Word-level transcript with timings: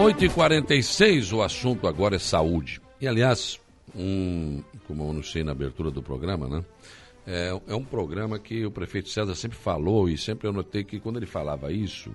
8h46, 0.00 1.30
o 1.34 1.42
assunto 1.42 1.86
agora 1.86 2.16
é 2.16 2.18
saúde. 2.18 2.80
E, 2.98 3.06
aliás, 3.06 3.60
um, 3.94 4.62
como 4.86 5.04
eu 5.04 5.10
anunciei 5.10 5.44
na 5.44 5.52
abertura 5.52 5.90
do 5.90 6.02
programa, 6.02 6.48
né? 6.48 6.64
É, 7.26 7.60
é 7.68 7.74
um 7.74 7.84
programa 7.84 8.38
que 8.38 8.64
o 8.64 8.70
prefeito 8.70 9.10
César 9.10 9.34
sempre 9.34 9.58
falou 9.58 10.08
e 10.08 10.16
sempre 10.16 10.48
eu 10.48 10.54
notei 10.54 10.84
que 10.84 10.98
quando 10.98 11.18
ele 11.18 11.26
falava 11.26 11.70
isso, 11.70 12.10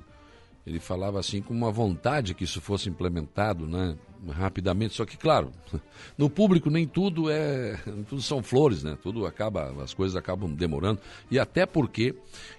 ele 0.65 0.79
falava 0.79 1.19
assim 1.19 1.41
com 1.41 1.53
uma 1.53 1.71
vontade 1.71 2.33
que 2.33 2.43
isso 2.43 2.59
fosse 2.59 2.89
implementado, 2.89 3.67
né, 3.67 3.95
rapidamente. 4.31 4.95
Só 4.95 5.05
que, 5.05 5.15
claro, 5.15 5.51
no 6.17 6.27
público 6.29 6.69
nem 6.71 6.87
tudo 6.87 7.29
é, 7.29 7.77
tudo 8.09 8.21
são 8.21 8.41
flores, 8.41 8.83
né? 8.83 8.97
Tudo 9.01 9.27
acaba, 9.27 9.71
as 9.83 9.93
coisas 9.93 10.15
acabam 10.15 10.51
demorando 10.53 10.99
e 11.29 11.37
até 11.37 11.65
porque 11.65 12.15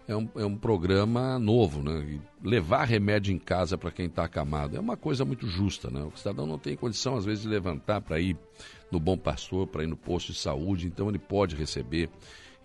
é 0.07 0.16
um, 0.16 0.29
é 0.37 0.45
um 0.45 0.57
programa 0.57 1.39
novo, 1.39 1.83
né? 1.83 2.07
E 2.09 2.48
levar 2.48 2.84
remédio 2.84 3.34
em 3.34 3.39
casa 3.39 3.77
para 3.77 3.91
quem 3.91 4.07
está 4.07 4.25
acamado 4.25 4.77
é 4.77 4.80
uma 4.80 4.97
coisa 4.97 5.25
muito 5.25 5.48
justa, 5.48 5.91
né? 5.91 6.02
O 6.02 6.16
cidadão 6.16 6.47
não 6.47 6.59
tem 6.59 6.77
condição 6.77 7.16
às 7.16 7.25
vezes 7.25 7.43
de 7.43 7.48
levantar 7.48 8.01
para 8.01 8.20
ir 8.20 8.37
no 8.91 9.01
Bom 9.01 9.19
Pastor, 9.19 9.66
para 9.66 9.83
ir 9.83 9.88
no 9.88 9.97
posto 9.97 10.33
de 10.33 10.38
saúde, 10.38 10.87
então 10.87 11.09
ele 11.09 11.19
pode 11.19 11.57
receber 11.57 12.09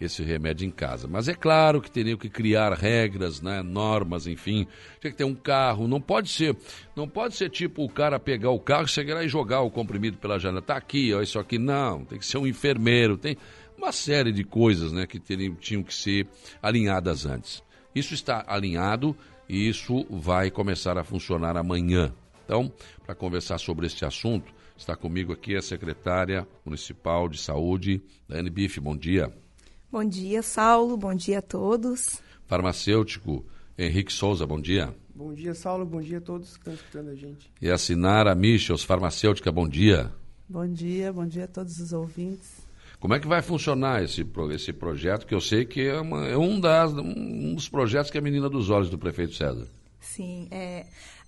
esse 0.05 0.23
remédio 0.23 0.67
em 0.67 0.71
casa. 0.71 1.07
Mas 1.07 1.27
é 1.27 1.33
claro 1.33 1.81
que 1.81 1.91
teriam 1.91 2.17
que 2.17 2.29
criar 2.29 2.73
regras, 2.73 3.41
né, 3.41 3.61
normas, 3.61 4.27
enfim. 4.27 4.67
Tem 4.99 5.11
que 5.11 5.17
ter 5.17 5.23
um 5.23 5.35
carro, 5.35 5.87
não 5.87 6.01
pode 6.01 6.29
ser, 6.29 6.55
não 6.95 7.07
pode 7.07 7.35
ser 7.35 7.49
tipo 7.49 7.83
o 7.83 7.89
cara 7.89 8.19
pegar 8.19 8.49
o 8.51 8.59
carro, 8.59 8.87
chegar 8.87 9.23
e 9.23 9.29
jogar 9.29 9.61
o 9.61 9.71
comprimido 9.71 10.17
pela 10.17 10.39
janela. 10.39 10.61
Tá 10.61 10.75
aqui, 10.75 11.13
ó, 11.13 11.21
isso 11.21 11.39
aqui 11.39 11.57
não, 11.57 12.03
tem 12.03 12.17
que 12.17 12.25
ser 12.25 12.37
um 12.37 12.47
enfermeiro, 12.47 13.17
tem 13.17 13.37
uma 13.77 13.91
série 13.91 14.31
de 14.31 14.43
coisas, 14.43 14.91
né, 14.91 15.05
que 15.05 15.19
teriam, 15.19 15.55
tinham 15.55 15.83
que 15.83 15.93
ser 15.93 16.27
alinhadas 16.61 17.25
antes. 17.25 17.63
Isso 17.93 18.13
está 18.13 18.43
alinhado 18.47 19.15
e 19.47 19.67
isso 19.67 20.05
vai 20.09 20.49
começar 20.49 20.97
a 20.97 21.03
funcionar 21.03 21.57
amanhã. 21.57 22.13
Então, 22.45 22.71
para 23.05 23.15
conversar 23.15 23.57
sobre 23.57 23.85
este 23.85 24.05
assunto, 24.05 24.53
está 24.75 24.95
comigo 24.95 25.31
aqui 25.31 25.55
a 25.55 25.61
secretária 25.61 26.47
municipal 26.65 27.29
de 27.29 27.37
saúde, 27.37 28.01
Dani 28.27 28.49
Bife. 28.49 28.79
Bom 28.79 28.97
dia. 28.97 29.31
Bom 29.91 30.05
dia, 30.05 30.41
Saulo. 30.41 30.95
Bom 30.95 31.13
dia 31.13 31.39
a 31.39 31.41
todos. 31.41 32.21
Farmacêutico 32.45 33.45
Henrique 33.77 34.13
Souza, 34.13 34.47
bom 34.47 34.61
dia. 34.61 34.95
Bom 35.13 35.33
dia, 35.33 35.53
Saulo. 35.53 35.85
Bom 35.85 35.99
dia 35.99 36.19
a 36.19 36.21
todos 36.21 36.53
que 36.53 36.59
estão 36.59 36.73
escutando 36.73 37.09
a 37.09 37.15
gente. 37.15 37.51
E 37.61 37.69
a 37.69 37.77
Sinara 37.77 38.33
Michels, 38.33 38.85
farmacêutica, 38.85 39.51
bom 39.51 39.67
dia. 39.67 40.09
Bom 40.47 40.65
dia, 40.65 41.11
bom 41.11 41.27
dia 41.27 41.43
a 41.43 41.47
todos 41.47 41.77
os 41.81 41.91
ouvintes. 41.91 42.65
Como 43.01 43.13
é 43.13 43.19
que 43.19 43.27
vai 43.27 43.41
funcionar 43.41 44.01
esse, 44.01 44.25
esse 44.53 44.71
projeto, 44.71 45.27
que 45.27 45.35
eu 45.35 45.41
sei 45.41 45.65
que 45.65 45.81
é, 45.81 45.99
uma, 45.99 46.25
é 46.25 46.37
um, 46.37 46.57
das, 46.57 46.93
um 46.93 47.53
dos 47.53 47.67
projetos 47.67 48.09
que 48.09 48.17
é 48.17 48.21
a 48.21 48.23
menina 48.23 48.49
dos 48.49 48.69
olhos 48.69 48.89
do 48.89 48.97
prefeito 48.97 49.33
César? 49.33 49.67
Sim, 49.99 50.47
é, 50.51 50.85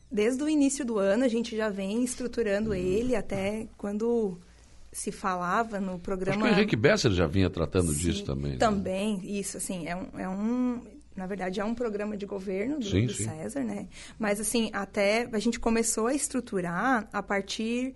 desde 0.09 0.41
o 0.41 0.47
início 0.47 0.85
do 0.85 0.97
ano 0.99 1.25
a 1.25 1.27
gente 1.27 1.53
já 1.53 1.69
vem 1.69 2.01
estruturando 2.01 2.73
ele 2.73 3.13
até 3.13 3.67
quando 3.77 4.39
se 4.93 5.11
falava 5.11 5.79
no 5.79 5.99
programa. 5.99 6.37
Acho 6.37 6.45
que 6.45 6.51
o 6.53 6.57
Henrique 6.57 6.75
Besser 6.75 7.11
já 7.11 7.27
vinha 7.27 7.49
tratando 7.49 7.91
sim, 7.91 7.99
disso 7.99 8.23
também. 8.23 8.53
Né? 8.53 8.57
Também, 8.57 9.19
isso, 9.23 9.57
assim, 9.57 9.87
é 9.87 9.95
um, 9.95 10.19
é 10.19 10.29
um. 10.29 10.81
Na 11.15 11.27
verdade, 11.27 11.59
é 11.59 11.65
um 11.65 11.75
programa 11.75 12.15
de 12.15 12.25
governo 12.25 12.79
do, 12.79 12.85
sim, 12.85 13.05
do 13.05 13.13
sim. 13.13 13.25
César, 13.25 13.63
né? 13.63 13.87
Mas, 14.17 14.39
assim, 14.39 14.69
até 14.71 15.27
a 15.31 15.39
gente 15.39 15.59
começou 15.59 16.07
a 16.07 16.13
estruturar 16.13 17.07
a 17.11 17.21
partir. 17.21 17.93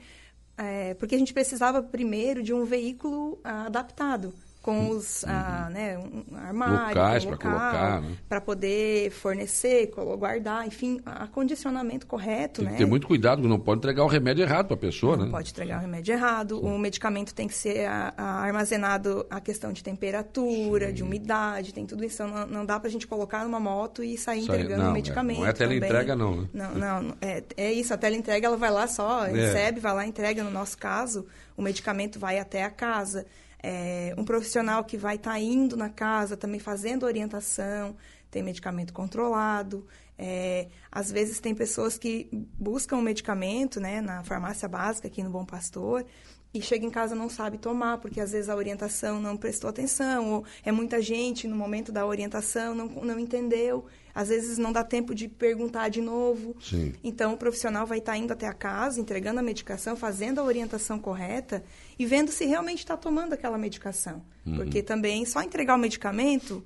É, 0.60 0.96
porque 0.96 1.14
a 1.14 1.20
gente 1.20 1.36
precisava 1.36 1.84
primeiro 1.84 2.42
de 2.42 2.52
um 2.52 2.66
veículo 2.66 3.40
adaptado 3.44 4.34
com 4.68 4.90
os 4.90 5.24
uhum. 5.24 5.30
ah, 5.30 5.70
né, 5.72 5.98
um 5.98 6.36
armário, 6.36 6.88
locais 6.88 7.24
para 7.24 7.38
colocar, 7.38 8.02
né? 8.02 8.18
para 8.28 8.42
poder 8.42 9.10
fornecer, 9.12 9.90
guardar, 10.20 10.68
enfim, 10.68 11.00
acondicionamento 11.06 12.06
correto, 12.06 12.60
tem 12.60 12.66
né? 12.66 12.72
que 12.72 12.80
ter 12.80 12.86
muito 12.86 13.08
cuidado, 13.08 13.48
não 13.48 13.58
pode 13.58 13.78
entregar 13.78 14.04
o 14.04 14.08
remédio 14.08 14.44
errado 14.44 14.66
para 14.66 14.76
a 14.76 14.78
pessoa, 14.78 15.16
não 15.16 15.24
né? 15.24 15.32
pode 15.32 15.52
entregar 15.52 15.78
o 15.78 15.80
remédio 15.80 16.14
errado, 16.14 16.60
Sim. 16.60 16.66
o 16.66 16.78
medicamento 16.78 17.34
tem 17.34 17.48
que 17.48 17.54
ser 17.54 17.86
a, 17.86 18.14
a 18.18 18.42
armazenado 18.42 19.26
a 19.30 19.40
questão 19.40 19.72
de 19.72 19.82
temperatura, 19.82 20.88
Sim. 20.88 20.94
de 20.96 21.04
umidade, 21.04 21.74
tem 21.74 21.86
tudo 21.86 22.04
isso, 22.04 22.28
não, 22.28 22.46
não 22.46 22.66
dá 22.66 22.78
para 22.78 22.90
a 22.90 22.92
gente 22.92 23.08
colocar 23.08 23.46
numa 23.46 23.62
moto 23.62 24.04
e 24.04 24.18
sair 24.18 24.44
Sai, 24.44 24.58
entregando 24.58 24.84
não, 24.84 24.90
o 24.90 24.94
medicamento. 24.94 25.38
É, 25.38 25.44
não 25.44 25.48
é 25.48 25.54
teleentrega 25.54 26.14
não, 26.14 26.42
né? 26.42 26.50
Não, 26.54 26.76
não, 26.76 27.16
é, 27.22 27.42
é 27.56 27.72
isso, 27.72 27.94
a 27.94 27.98
teleentrega 27.98 28.48
ela 28.48 28.58
vai 28.58 28.70
lá 28.70 28.86
só, 28.86 29.28
é. 29.28 29.32
recebe, 29.32 29.80
vai 29.80 29.94
lá, 29.94 30.06
entrega, 30.06 30.44
no 30.44 30.52
nosso 30.52 30.78
caso, 30.78 31.26
o 31.56 31.62
medicamento 31.62 32.20
vai 32.20 32.38
até 32.38 32.66
a 32.66 32.70
casa 32.70 33.26
é, 33.70 34.16
um 34.18 34.24
profissional 34.24 34.86
que 34.86 34.96
vai 34.96 35.18
estar 35.18 35.32
tá 35.32 35.40
indo 35.40 35.76
na 35.76 35.90
casa 35.90 36.38
também 36.38 36.58
fazendo 36.58 37.06
orientação, 37.06 37.98
tem 38.32 38.42
medicamento 38.42 38.94
controlado. 38.94 39.86
É, 40.18 40.70
às 40.90 41.12
vezes 41.12 41.42
tem 41.42 41.54
pessoas 41.54 41.98
que 41.98 42.30
buscam 42.58 43.02
medicamento 43.02 43.82
né, 43.82 44.00
na 44.00 44.24
farmácia 44.24 44.70
básica 44.70 45.10
aqui 45.10 45.22
no 45.22 45.30
Bom 45.30 45.44
Pastor 45.44 46.06
e 46.54 46.62
chega 46.62 46.86
em 46.86 46.90
casa 46.90 47.16
não 47.16 47.30
sabe 47.30 47.58
tomar, 47.58 47.98
porque 47.98 48.20
às 48.20 48.32
vezes 48.32 48.50
a 48.50 48.56
orientação 48.56 49.20
não 49.20 49.38
prestou 49.38 49.70
atenção, 49.70 50.32
ou 50.32 50.46
é 50.64 50.72
muita 50.72 51.02
gente 51.02 51.48
no 51.48 51.56
momento 51.56 51.92
da 51.92 52.06
orientação, 52.06 52.74
não, 52.74 52.88
não 52.88 53.20
entendeu. 53.20 53.86
Às 54.16 54.30
vezes 54.30 54.58
não 54.58 54.72
dá 54.72 54.84
tempo 54.84 55.14
de 55.14 55.28
perguntar 55.28 55.90
de 55.90 56.02
novo. 56.02 56.56
Sim. 56.60 56.94
Então 57.04 57.34
o 57.34 57.38
profissional 57.38 57.86
vai 57.86 58.00
estar 58.00 58.14
tá 58.14 58.18
indo 58.18 58.34
até 58.34 58.48
a 58.48 58.54
casa, 58.54 59.00
entregando 59.00 59.40
a 59.40 59.44
medicação, 59.44 59.96
fazendo 59.96 60.40
a 60.40 60.44
orientação 60.44 60.98
correta 60.98 61.64
e 62.00 62.06
vendo 62.06 62.32
se 62.32 62.46
realmente 62.46 62.80
está 62.80 62.98
tomando 62.98 63.34
aquela 63.34 63.60
medicação. 63.60 64.24
Uhum. 64.44 64.56
Porque 64.56 64.82
também 64.82 65.24
só 65.26 65.44
entregar 65.44 65.76
o 65.76 65.78
medicamento 65.78 66.66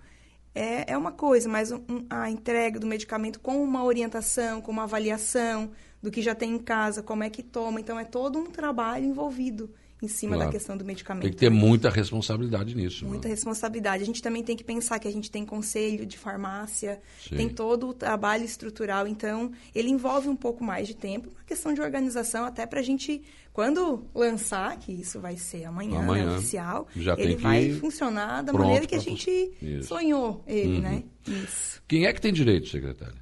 é, 0.56 0.94
é 0.94 0.98
uma 0.98 1.12
coisa, 1.12 1.50
mas 1.50 1.72
um, 1.72 1.82
a 2.10 2.30
entrega 2.30 2.80
do 2.80 2.88
medicamento 2.88 3.40
com 3.40 3.62
uma 3.62 3.84
orientação, 3.84 4.62
com 4.62 4.72
uma 4.72 4.84
avaliação 4.84 5.72
do 6.02 6.10
que 6.10 6.22
já 6.22 6.34
tem 6.34 6.54
em 6.54 6.60
casa, 6.60 7.04
como 7.04 7.24
é 7.24 7.30
que 7.30 7.44
toma. 7.44 7.80
Então, 7.80 8.00
é 8.00 8.06
todo 8.06 8.40
um 8.40 8.46
trabalho 8.46 9.06
envolvido 9.06 9.70
em 10.02 10.08
cima 10.08 10.36
claro. 10.36 10.50
da 10.50 10.58
questão 10.58 10.76
do 10.76 10.84
medicamento. 10.84 11.24
Tem 11.24 11.32
que 11.32 11.38
ter 11.38 11.50
muita 11.52 11.90
responsabilidade 11.90 12.76
nisso. 12.76 13.06
Muita 13.06 13.28
mano. 13.28 13.36
responsabilidade. 13.36 14.02
A 14.02 14.06
gente 14.06 14.22
também 14.22 14.44
tem 14.44 14.58
que 14.58 14.64
pensar 14.64 14.98
que 14.98 15.08
a 15.08 15.12
gente 15.12 15.30
tem 15.30 15.46
conselho 15.46 16.06
de 16.08 16.18
farmácia, 16.18 17.00
Sim. 17.22 17.36
tem 17.36 17.50
todo 17.50 17.90
o 17.90 17.94
trabalho 17.94 18.44
estrutural, 18.44 19.08
então 19.08 19.52
ele 19.76 19.90
envolve 19.90 20.28
um 20.28 20.36
pouco 20.36 20.64
mais 20.64 20.88
de 20.88 20.96
tempo, 20.96 21.30
uma 21.30 21.44
questão 21.46 21.72
de 21.72 21.82
organização, 21.82 22.46
até 22.46 22.66
para 22.66 22.80
a 22.80 22.84
gente, 22.84 23.22
quando 23.54 24.04
lançar, 24.16 24.76
que 24.80 24.92
isso 24.92 25.20
vai 25.20 25.38
ser 25.38 25.66
amanhã, 25.66 26.00
né, 26.00 26.04
amanhã 26.04 26.26
né, 26.26 26.38
oficial, 26.38 26.88
ele 27.18 27.36
vai 27.36 27.72
funcionar 27.74 28.42
da 28.42 28.52
maneira 28.52 28.88
que 28.88 28.96
a 28.96 29.00
gente 29.00 29.52
sonhou 29.84 30.44
ele, 30.48 30.78
uhum. 30.78 30.82
né? 30.82 31.04
Isso. 31.28 31.84
Quem 31.88 32.08
é 32.08 32.14
que 32.14 32.20
tem 32.20 32.34
direito, 32.34 32.68
secretário? 32.68 33.21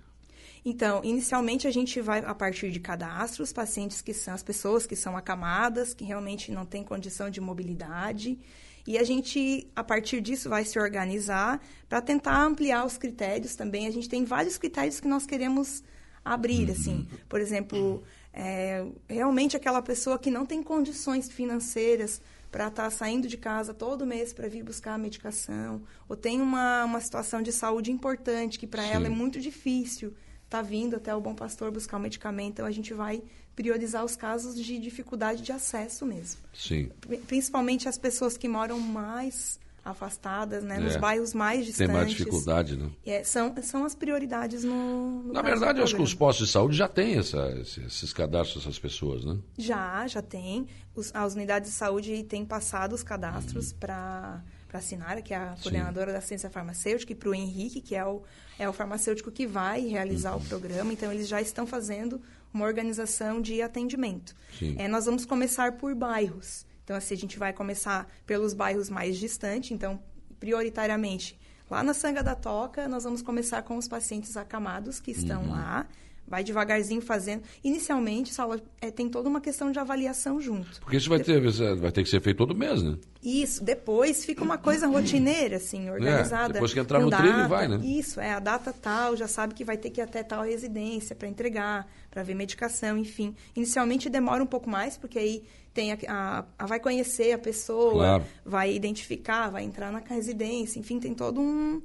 Então, 0.64 1.02
inicialmente 1.04 1.68
a 1.68 1.72
gente 1.72 2.02
vai 2.02 2.20
a 2.20 2.36
partir 2.36 2.72
de 2.72 2.80
cadastro, 2.80 3.44
os 3.44 3.54
pacientes 3.54 4.02
que 4.02 4.14
são 4.14 4.34
as 4.34 4.44
pessoas 4.44 4.86
que 4.86 4.96
são 4.96 5.16
acamadas, 5.16 5.94
que 5.94 6.04
realmente 6.04 6.52
não 6.52 6.66
têm 6.66 6.84
condição 6.84 7.30
de 7.30 7.40
mobilidade, 7.40 8.38
e 8.86 8.98
a 8.98 9.04
gente 9.04 9.68
a 9.76 9.84
partir 9.84 10.22
disso 10.22 10.50
vai 10.50 10.66
se 10.66 10.80
organizar 10.80 11.62
para 11.88 12.02
tentar 12.02 12.44
ampliar 12.44 12.86
os 12.86 12.98
critérios 12.98 13.56
também. 13.56 13.88
A 13.88 13.92
gente 13.92 14.10
tem 14.10 14.26
vários 14.26 14.58
critérios 14.58 15.00
que 15.00 15.08
nós 15.08 15.26
queremos 15.26 15.84
abrir, 16.24 16.66
uhum. 16.66 16.72
assim, 16.72 17.08
por 17.28 17.40
exemplo, 17.40 18.04
é, 18.34 18.86
realmente 19.08 19.56
aquela 19.56 19.82
pessoa 19.82 20.18
que 20.20 20.32
não 20.32 20.46
tem 20.46 20.62
condições 20.62 21.30
financeiras 21.30 22.22
para 22.52 22.68
estar 22.68 22.84
tá 22.86 22.90
saindo 22.90 23.28
de 23.28 23.38
casa 23.38 23.74
todo 23.74 24.06
mês 24.06 24.34
para 24.34 24.48
vir 24.48 24.64
buscar 24.64 24.96
a 24.96 24.98
medicação, 24.98 25.84
ou 26.08 26.16
tem 26.16 26.42
uma, 26.42 26.84
uma 26.84 27.00
situação 27.00 27.42
de 27.42 27.52
saúde 27.52 27.92
importante 27.92 28.58
que 28.58 28.66
para 28.66 28.84
ela 28.84 29.06
é 29.06 29.10
muito 29.10 29.40
difícil 29.40 30.14
está 30.50 30.64
vindo 30.64 30.96
até 30.96 31.16
o 31.16 31.22
Bom 31.22 31.36
Pastor 31.36 31.72
buscar 31.72 31.98
o 31.98 32.00
medicamento, 32.00 32.54
então 32.54 32.66
a 32.66 32.72
gente 32.72 32.92
vai 32.92 33.22
priorizar 33.56 34.04
os 34.04 34.16
casos 34.16 34.56
de 34.56 34.80
dificuldade 34.80 35.44
de 35.44 35.52
acesso 35.52 36.06
mesmo. 36.06 36.42
Sim. 36.54 36.90
Principalmente 37.28 37.88
as 37.88 37.98
pessoas 37.98 38.36
que 38.36 38.48
moram 38.48 38.80
mais 38.80 39.60
afastadas, 39.86 40.64
né, 40.64 40.78
é. 40.78 40.80
nos 40.80 40.98
bairros 40.98 41.34
mais 41.34 41.66
distantes. 41.66 41.88
Tem 41.88 41.96
mais 41.96 42.10
dificuldade, 42.10 42.78
né? 42.78 42.90
É, 43.06 43.24
são, 43.24 43.54
são 43.62 43.86
as 43.86 43.96
prioridades 43.96 44.64
no, 44.64 45.24
no 45.24 45.34
Na 45.34 45.42
verdade, 45.42 45.80
eu 45.80 45.84
acho 45.84 45.96
que 45.96 46.02
os 46.02 46.14
postos 46.14 46.48
de 46.48 46.54
saúde 46.54 46.76
já 46.76 46.88
têm 46.88 47.18
essa, 47.18 47.50
esses 47.60 48.12
cadastros 48.12 48.64
dessas 48.64 48.80
pessoas, 48.80 49.24
né? 49.24 49.38
Já, 49.58 50.06
já 50.08 50.22
tem. 50.22 50.68
Os, 50.96 51.14
as 51.14 51.36
unidades 51.36 51.72
de 51.72 51.76
saúde 51.76 52.24
têm 52.24 52.44
passado 52.46 52.94
os 52.94 53.04
cadastros 53.04 53.72
uhum. 53.72 53.78
para 53.80 54.44
para 54.70 54.78
a 54.78 54.82
Sinara, 54.82 55.22
que 55.22 55.34
é 55.34 55.38
a 55.38 55.56
coordenadora 55.62 56.12
Sim. 56.12 56.14
da 56.14 56.22
ciência 56.22 56.50
farmacêutica, 56.50 57.12
e 57.12 57.16
para 57.16 57.30
o 57.30 57.34
Henrique, 57.34 57.82
que 57.82 57.96
é 57.96 58.06
o, 58.06 58.22
é 58.60 58.70
o 58.70 58.72
farmacêutico 58.72 59.32
que 59.32 59.48
vai 59.48 59.82
realizar 59.88 60.36
uhum. 60.36 60.42
o 60.42 60.46
programa. 60.46 60.94
Então, 60.94 61.12
eles 61.12 61.28
já 61.28 61.42
estão 61.42 61.66
fazendo 61.66 62.22
uma 62.54 62.66
organização 62.66 63.42
de 63.42 63.62
atendimento. 63.64 64.36
É, 64.78 64.88
nós 64.88 65.06
vamos 65.06 65.26
começar 65.26 65.74
por 65.74 65.96
bairros. 65.96 66.66
Então, 66.84 66.96
assim, 66.96 67.16
a 67.16 67.18
gente 67.18 67.40
vai 67.40 67.52
começar 67.52 68.08
pelos 68.28 68.54
bairros 68.54 68.92
mais 68.92 69.18
distantes. 69.18 69.72
Então, 69.72 70.00
prioritariamente, 70.40 71.40
lá 71.70 71.82
na 71.82 71.94
Sanga 71.94 72.22
da 72.22 72.36
Toca, 72.36 72.88
nós 72.88 73.04
vamos 73.04 73.24
começar 73.24 73.64
com 73.64 73.76
os 73.76 73.88
pacientes 73.88 74.38
acamados 74.38 75.00
que 75.00 75.10
estão 75.10 75.44
uhum. 75.44 75.50
lá. 75.50 75.88
Vai 76.30 76.44
devagarzinho 76.44 77.02
fazendo. 77.02 77.42
Inicialmente, 77.64 78.32
Saulo, 78.32 78.62
é, 78.80 78.92
tem 78.92 79.10
toda 79.10 79.28
uma 79.28 79.42
questão 79.42 79.72
de 79.72 79.80
avaliação 79.80 80.40
junto. 80.40 80.80
Porque 80.80 80.98
isso 80.98 81.10
vai 81.10 81.20
ter, 81.20 81.42
vai 81.76 81.92
ter 81.92 82.04
que 82.04 82.10
ser 82.10 82.22
feito 82.22 82.38
todo 82.38 82.56
mês, 82.56 82.84
né? 82.84 82.98
Isso, 83.22 83.64
depois 83.64 84.24
fica 84.24 84.44
uma 84.44 84.58
coisa 84.58 84.88
rotineira, 84.88 85.58
assim, 85.58 85.90
organizada. 85.90 86.52
É, 86.52 86.54
depois 86.54 86.72
que 86.72 86.80
entrar 86.80 87.00
no 87.00 87.10
data, 87.10 87.24
trilho, 87.24 87.50
vai, 87.50 87.68
né? 87.68 87.82
Isso, 87.84 88.22
é 88.22 88.32
a 88.32 88.40
data 88.40 88.72
tal, 88.72 89.18
já 89.18 89.28
sabe 89.28 89.54
que 89.54 89.66
vai 89.66 89.76
ter 89.76 89.90
que 89.90 90.00
ir 90.00 90.04
até 90.04 90.22
tal 90.24 90.44
residência 90.44 91.16
para 91.16 91.28
entregar, 91.28 91.88
para 92.12 92.22
ver 92.22 92.36
medicação, 92.36 92.98
enfim. 92.98 93.36
Inicialmente 93.56 94.10
demora 94.10 94.44
um 94.44 94.48
pouco 94.48 94.70
mais, 94.70 94.98
porque 94.98 95.18
aí 95.18 95.44
tem 95.74 95.92
a, 95.92 95.98
a, 96.08 96.46
a 96.60 96.66
vai 96.66 96.80
conhecer 96.80 97.34
a 97.34 97.38
pessoa, 97.38 97.94
claro. 97.94 98.26
vai 98.46 98.74
identificar, 98.74 99.50
vai 99.50 99.64
entrar 99.64 99.92
na 99.92 100.00
residência, 100.00 100.80
enfim, 100.80 101.00
tem 101.00 101.14
todo 101.14 101.42
um 101.42 101.82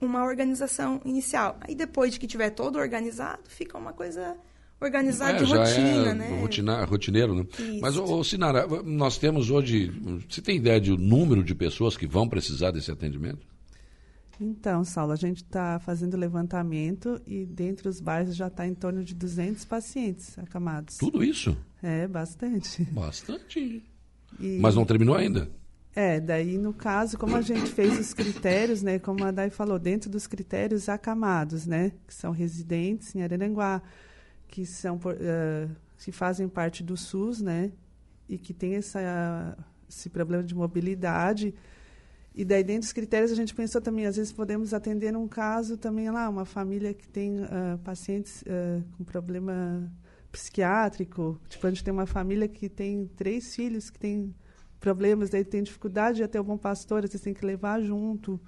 uma 0.00 0.24
organização 0.24 1.00
inicial. 1.04 1.56
Aí 1.60 1.74
depois 1.74 2.12
de 2.12 2.20
que 2.20 2.26
tiver 2.26 2.50
todo 2.50 2.78
organizado, 2.78 3.42
fica 3.48 3.78
uma 3.78 3.92
coisa 3.92 4.36
organizada 4.80 5.38
é, 5.38 5.42
de 5.42 5.44
rotina, 5.44 6.10
é 6.10 6.14
né? 6.14 6.40
Rotina, 6.40 6.84
rotineiro, 6.84 7.34
né? 7.34 7.46
Isso. 7.58 7.80
Mas, 7.80 7.96
ô, 7.96 8.22
Sinara, 8.22 8.66
nós 8.84 9.18
temos 9.18 9.50
hoje. 9.50 9.90
Você 10.28 10.42
tem 10.42 10.56
ideia 10.56 10.80
do 10.80 10.96
número 10.96 11.42
de 11.42 11.54
pessoas 11.54 11.96
que 11.96 12.06
vão 12.06 12.28
precisar 12.28 12.70
desse 12.70 12.90
atendimento? 12.90 13.46
Então, 14.38 14.84
Saulo, 14.84 15.12
a 15.12 15.16
gente 15.16 15.42
está 15.42 15.78
fazendo 15.78 16.14
levantamento 16.16 17.20
e 17.26 17.46
dentre 17.46 17.88
os 17.88 18.00
bairros 18.00 18.36
já 18.36 18.48
está 18.48 18.66
em 18.66 18.74
torno 18.74 19.02
de 19.02 19.14
200 19.14 19.64
pacientes 19.64 20.38
acamados. 20.38 20.98
Tudo 20.98 21.24
isso? 21.24 21.56
É, 21.82 22.06
bastante. 22.06 22.84
Bastante. 22.84 23.82
E... 24.38 24.58
Mas 24.60 24.74
não 24.74 24.84
terminou 24.84 25.14
ainda? 25.14 25.50
É, 25.96 26.20
daí 26.20 26.58
no 26.58 26.74
caso, 26.74 27.16
como 27.16 27.34
a 27.36 27.40
gente 27.40 27.72
fez 27.72 27.98
os 27.98 28.12
critérios, 28.12 28.82
né, 28.82 28.98
como 28.98 29.24
a 29.24 29.30
Dai 29.30 29.48
falou, 29.48 29.78
dentro 29.78 30.10
dos 30.10 30.26
critérios 30.26 30.90
acamados, 30.90 31.66
né, 31.66 31.90
que 32.06 32.12
são 32.12 32.32
residentes 32.32 33.14
em 33.14 33.22
Araranguá, 33.22 33.80
que 34.46 34.66
são 34.66 34.96
uh, 34.96 35.74
que 35.96 36.12
fazem 36.12 36.50
parte 36.50 36.82
do 36.82 36.98
SUS, 36.98 37.40
né, 37.40 37.72
e 38.28 38.36
que 38.36 38.52
tem 38.52 38.74
essa, 38.74 39.56
esse 39.88 40.10
problema 40.10 40.44
de 40.44 40.54
mobilidade. 40.54 41.54
E 42.34 42.44
daí 42.44 42.62
dentro 42.62 42.82
dos 42.82 42.92
critérios 42.92 43.32
a 43.32 43.34
gente 43.34 43.54
pensou 43.54 43.80
também, 43.80 44.04
às 44.04 44.16
vezes 44.16 44.34
podemos 44.34 44.74
atender 44.74 45.16
um 45.16 45.26
caso 45.26 45.78
também 45.78 46.10
lá, 46.10 46.28
uma 46.28 46.44
família 46.44 46.92
que 46.92 47.08
tem 47.08 47.40
uh, 47.40 47.78
pacientes 47.82 48.42
uh, 48.42 48.84
com 48.98 49.02
problema 49.02 49.90
psiquiátrico, 50.30 51.40
tipo 51.48 51.66
a 51.66 51.70
gente 51.70 51.82
tem 51.82 51.94
uma 51.94 52.04
família 52.04 52.46
que 52.46 52.68
tem 52.68 53.06
três 53.16 53.54
filhos 53.54 53.88
que 53.88 53.98
tem 53.98 54.34
problemas, 54.80 55.30
daí 55.30 55.44
tem 55.44 55.62
dificuldade 55.62 56.18
de 56.18 56.22
até 56.22 56.40
o 56.40 56.44
bom 56.44 56.56
pastor, 56.56 57.06
vocês 57.06 57.22
têm 57.22 57.34
que 57.34 57.44
levar 57.44 57.80
junto. 57.80 58.40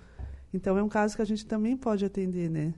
Então 0.53 0.77
é 0.79 0.83
um 0.83 0.89
caso 0.89 1.17
que 1.17 1.23
a 1.23 1.25
gente 1.25 1.45
também 1.47 1.77
pode 1.77 2.05
atender, 2.05 2.49
né? 2.49 2.75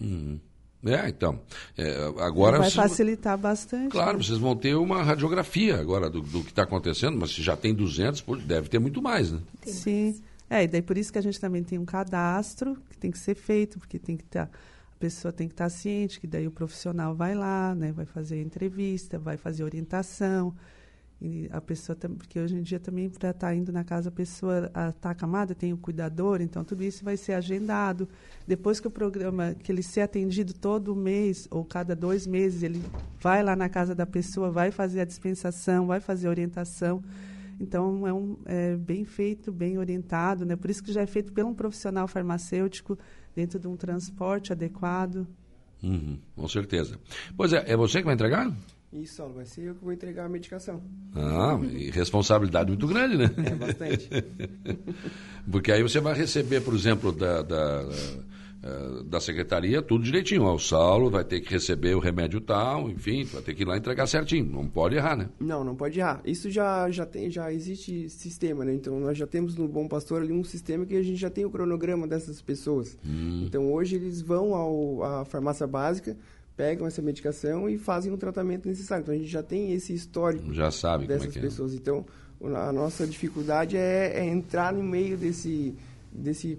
Uhum. 0.00 0.40
É, 0.84 1.08
então. 1.08 1.38
É, 1.76 1.94
agora 2.20 2.58
vai 2.58 2.70
facilitar 2.70 3.36
bastante. 3.36 3.92
Claro, 3.92 4.16
né? 4.16 4.24
vocês 4.24 4.38
vão 4.38 4.56
ter 4.56 4.74
uma 4.74 5.02
radiografia 5.02 5.78
agora 5.78 6.08
do, 6.08 6.22
do 6.22 6.42
que 6.42 6.50
está 6.50 6.62
acontecendo, 6.62 7.18
mas 7.18 7.32
se 7.32 7.42
já 7.42 7.56
tem 7.56 7.74
200, 7.74 8.24
deve 8.46 8.68
ter 8.68 8.78
muito 8.78 9.02
mais, 9.02 9.30
né? 9.30 9.40
Tem 9.60 9.72
Sim. 9.72 10.04
Mais. 10.04 10.22
É, 10.48 10.64
e 10.64 10.66
daí 10.66 10.82
por 10.82 10.96
isso 10.98 11.12
que 11.12 11.18
a 11.18 11.22
gente 11.22 11.38
também 11.38 11.62
tem 11.62 11.78
um 11.78 11.84
cadastro 11.84 12.76
que 12.88 12.96
tem 12.96 13.10
que 13.10 13.18
ser 13.18 13.34
feito, 13.34 13.78
porque 13.78 13.98
tem 13.98 14.16
que 14.16 14.24
estar. 14.24 14.46
Tá, 14.46 14.52
a 14.92 14.98
pessoa 15.00 15.32
tem 15.32 15.48
que 15.48 15.54
estar 15.54 15.64
tá 15.64 15.70
ciente 15.70 16.20
que 16.20 16.26
daí 16.26 16.46
o 16.46 16.50
profissional 16.50 17.14
vai 17.14 17.34
lá, 17.34 17.74
né, 17.74 17.90
vai 17.90 18.04
fazer 18.04 18.42
entrevista, 18.42 19.18
vai 19.18 19.36
fazer 19.36 19.64
orientação. 19.64 20.54
E 21.22 21.50
a 21.52 21.60
pessoa 21.60 21.94
porque 22.16 22.40
hoje 22.40 22.56
em 22.56 22.62
dia 22.62 22.80
também 22.80 23.10
para 23.10 23.28
estar 23.28 23.48
tá 23.48 23.54
indo 23.54 23.70
na 23.70 23.84
casa 23.84 24.08
a 24.08 24.12
pessoa 24.12 24.72
está 24.88 25.10
acamada 25.10 25.54
tem 25.54 25.70
o 25.70 25.76
cuidador 25.76 26.40
então 26.40 26.64
tudo 26.64 26.82
isso 26.82 27.04
vai 27.04 27.14
ser 27.14 27.34
agendado. 27.34 28.08
Depois 28.46 28.80
que 28.80 28.86
o 28.86 28.90
programa 28.90 29.54
que 29.54 29.70
ele 29.70 29.82
ser 29.82 30.00
atendido 30.00 30.54
todo 30.54 30.96
mês 30.96 31.46
ou 31.50 31.62
cada 31.62 31.94
dois 31.94 32.26
meses 32.26 32.62
ele 32.62 32.82
vai 33.20 33.42
lá 33.42 33.54
na 33.54 33.68
casa 33.68 33.94
da 33.94 34.06
pessoa 34.06 34.50
vai 34.50 34.70
fazer 34.70 35.02
a 35.02 35.04
dispensação 35.04 35.86
vai 35.86 36.00
fazer 36.00 36.26
a 36.26 36.30
orientação. 36.30 37.02
Então 37.60 38.06
é, 38.06 38.12
um, 38.14 38.38
é 38.46 38.74
bem 38.76 39.04
feito 39.04 39.52
bem 39.52 39.76
orientado 39.76 40.46
né? 40.46 40.56
Por 40.56 40.70
isso 40.70 40.82
que 40.82 40.90
já 40.90 41.02
é 41.02 41.06
feito 41.06 41.34
por 41.34 41.44
um 41.44 41.52
profissional 41.52 42.08
farmacêutico 42.08 42.98
dentro 43.36 43.58
de 43.58 43.68
um 43.68 43.76
transporte 43.76 44.54
adequado. 44.54 45.26
Uhum, 45.82 46.18
com 46.34 46.48
certeza. 46.48 46.98
Pois 47.36 47.52
é 47.52 47.62
é 47.66 47.76
você 47.76 47.98
que 47.98 48.06
vai 48.06 48.14
entregar 48.14 48.50
isso, 48.92 49.16
Saulo, 49.16 49.34
vai 49.34 49.46
ser 49.46 49.62
eu 49.62 49.74
que 49.76 49.84
vou 49.84 49.92
entregar 49.92 50.24
a 50.24 50.28
medicação. 50.28 50.82
Ah, 51.14 51.58
e 51.62 51.90
responsabilidade 51.90 52.70
muito 52.70 52.88
grande, 52.88 53.16
né? 53.16 53.30
É, 53.46 53.54
bastante. 53.54 54.08
Porque 55.50 55.70
aí 55.70 55.80
você 55.80 56.00
vai 56.00 56.12
receber, 56.12 56.60
por 56.60 56.74
exemplo, 56.74 57.12
da, 57.12 57.40
da, 57.42 57.84
da 59.06 59.20
secretaria 59.20 59.80
tudo 59.80 60.02
direitinho. 60.02 60.44
o 60.44 60.58
Saulo 60.58 61.08
vai 61.08 61.22
ter 61.22 61.40
que 61.40 61.52
receber 61.52 61.94
o 61.94 62.00
remédio 62.00 62.40
tal, 62.40 62.90
enfim, 62.90 63.22
vai 63.24 63.40
ter 63.42 63.54
que 63.54 63.62
ir 63.62 63.64
lá 63.64 63.76
entregar 63.76 64.08
certinho. 64.08 64.44
Não 64.44 64.68
pode 64.68 64.96
errar, 64.96 65.16
né? 65.16 65.28
Não, 65.38 65.62
não 65.62 65.76
pode 65.76 66.00
errar. 66.00 66.20
Isso 66.24 66.50
já, 66.50 66.90
já, 66.90 67.06
tem, 67.06 67.30
já 67.30 67.52
existe 67.52 68.08
sistema, 68.08 68.64
né? 68.64 68.74
Então, 68.74 68.98
nós 68.98 69.16
já 69.16 69.26
temos 69.26 69.54
no 69.54 69.68
Bom 69.68 69.86
Pastor 69.86 70.22
ali 70.22 70.32
um 70.32 70.44
sistema 70.44 70.84
que 70.84 70.96
a 70.96 71.02
gente 71.02 71.16
já 71.16 71.30
tem 71.30 71.44
o 71.44 71.50
cronograma 71.50 72.08
dessas 72.08 72.42
pessoas. 72.42 72.98
Hum. 73.06 73.44
Então, 73.46 73.72
hoje 73.72 73.94
eles 73.94 74.20
vão 74.20 74.52
ao, 74.52 75.04
à 75.04 75.24
farmácia 75.24 75.66
básica 75.66 76.16
pegam 76.60 76.86
essa 76.86 77.00
medicação 77.00 77.70
e 77.70 77.78
fazem 77.78 78.12
o 78.12 78.18
tratamento 78.18 78.68
necessário. 78.68 79.00
Então 79.02 79.14
a 79.14 79.16
gente 79.16 79.30
já 79.30 79.42
tem 79.42 79.72
esse 79.72 79.94
histórico 79.94 80.52
já 80.52 80.70
sabe 80.70 81.06
dessas 81.06 81.34
é 81.34 81.38
é. 81.38 81.42
pessoas. 81.42 81.72
Então 81.72 82.04
a 82.54 82.70
nossa 82.70 83.06
dificuldade 83.06 83.78
é, 83.78 84.12
é 84.14 84.26
entrar 84.26 84.70
no 84.70 84.82
meio 84.82 85.16
desse 85.16 85.74
desse 86.12 86.58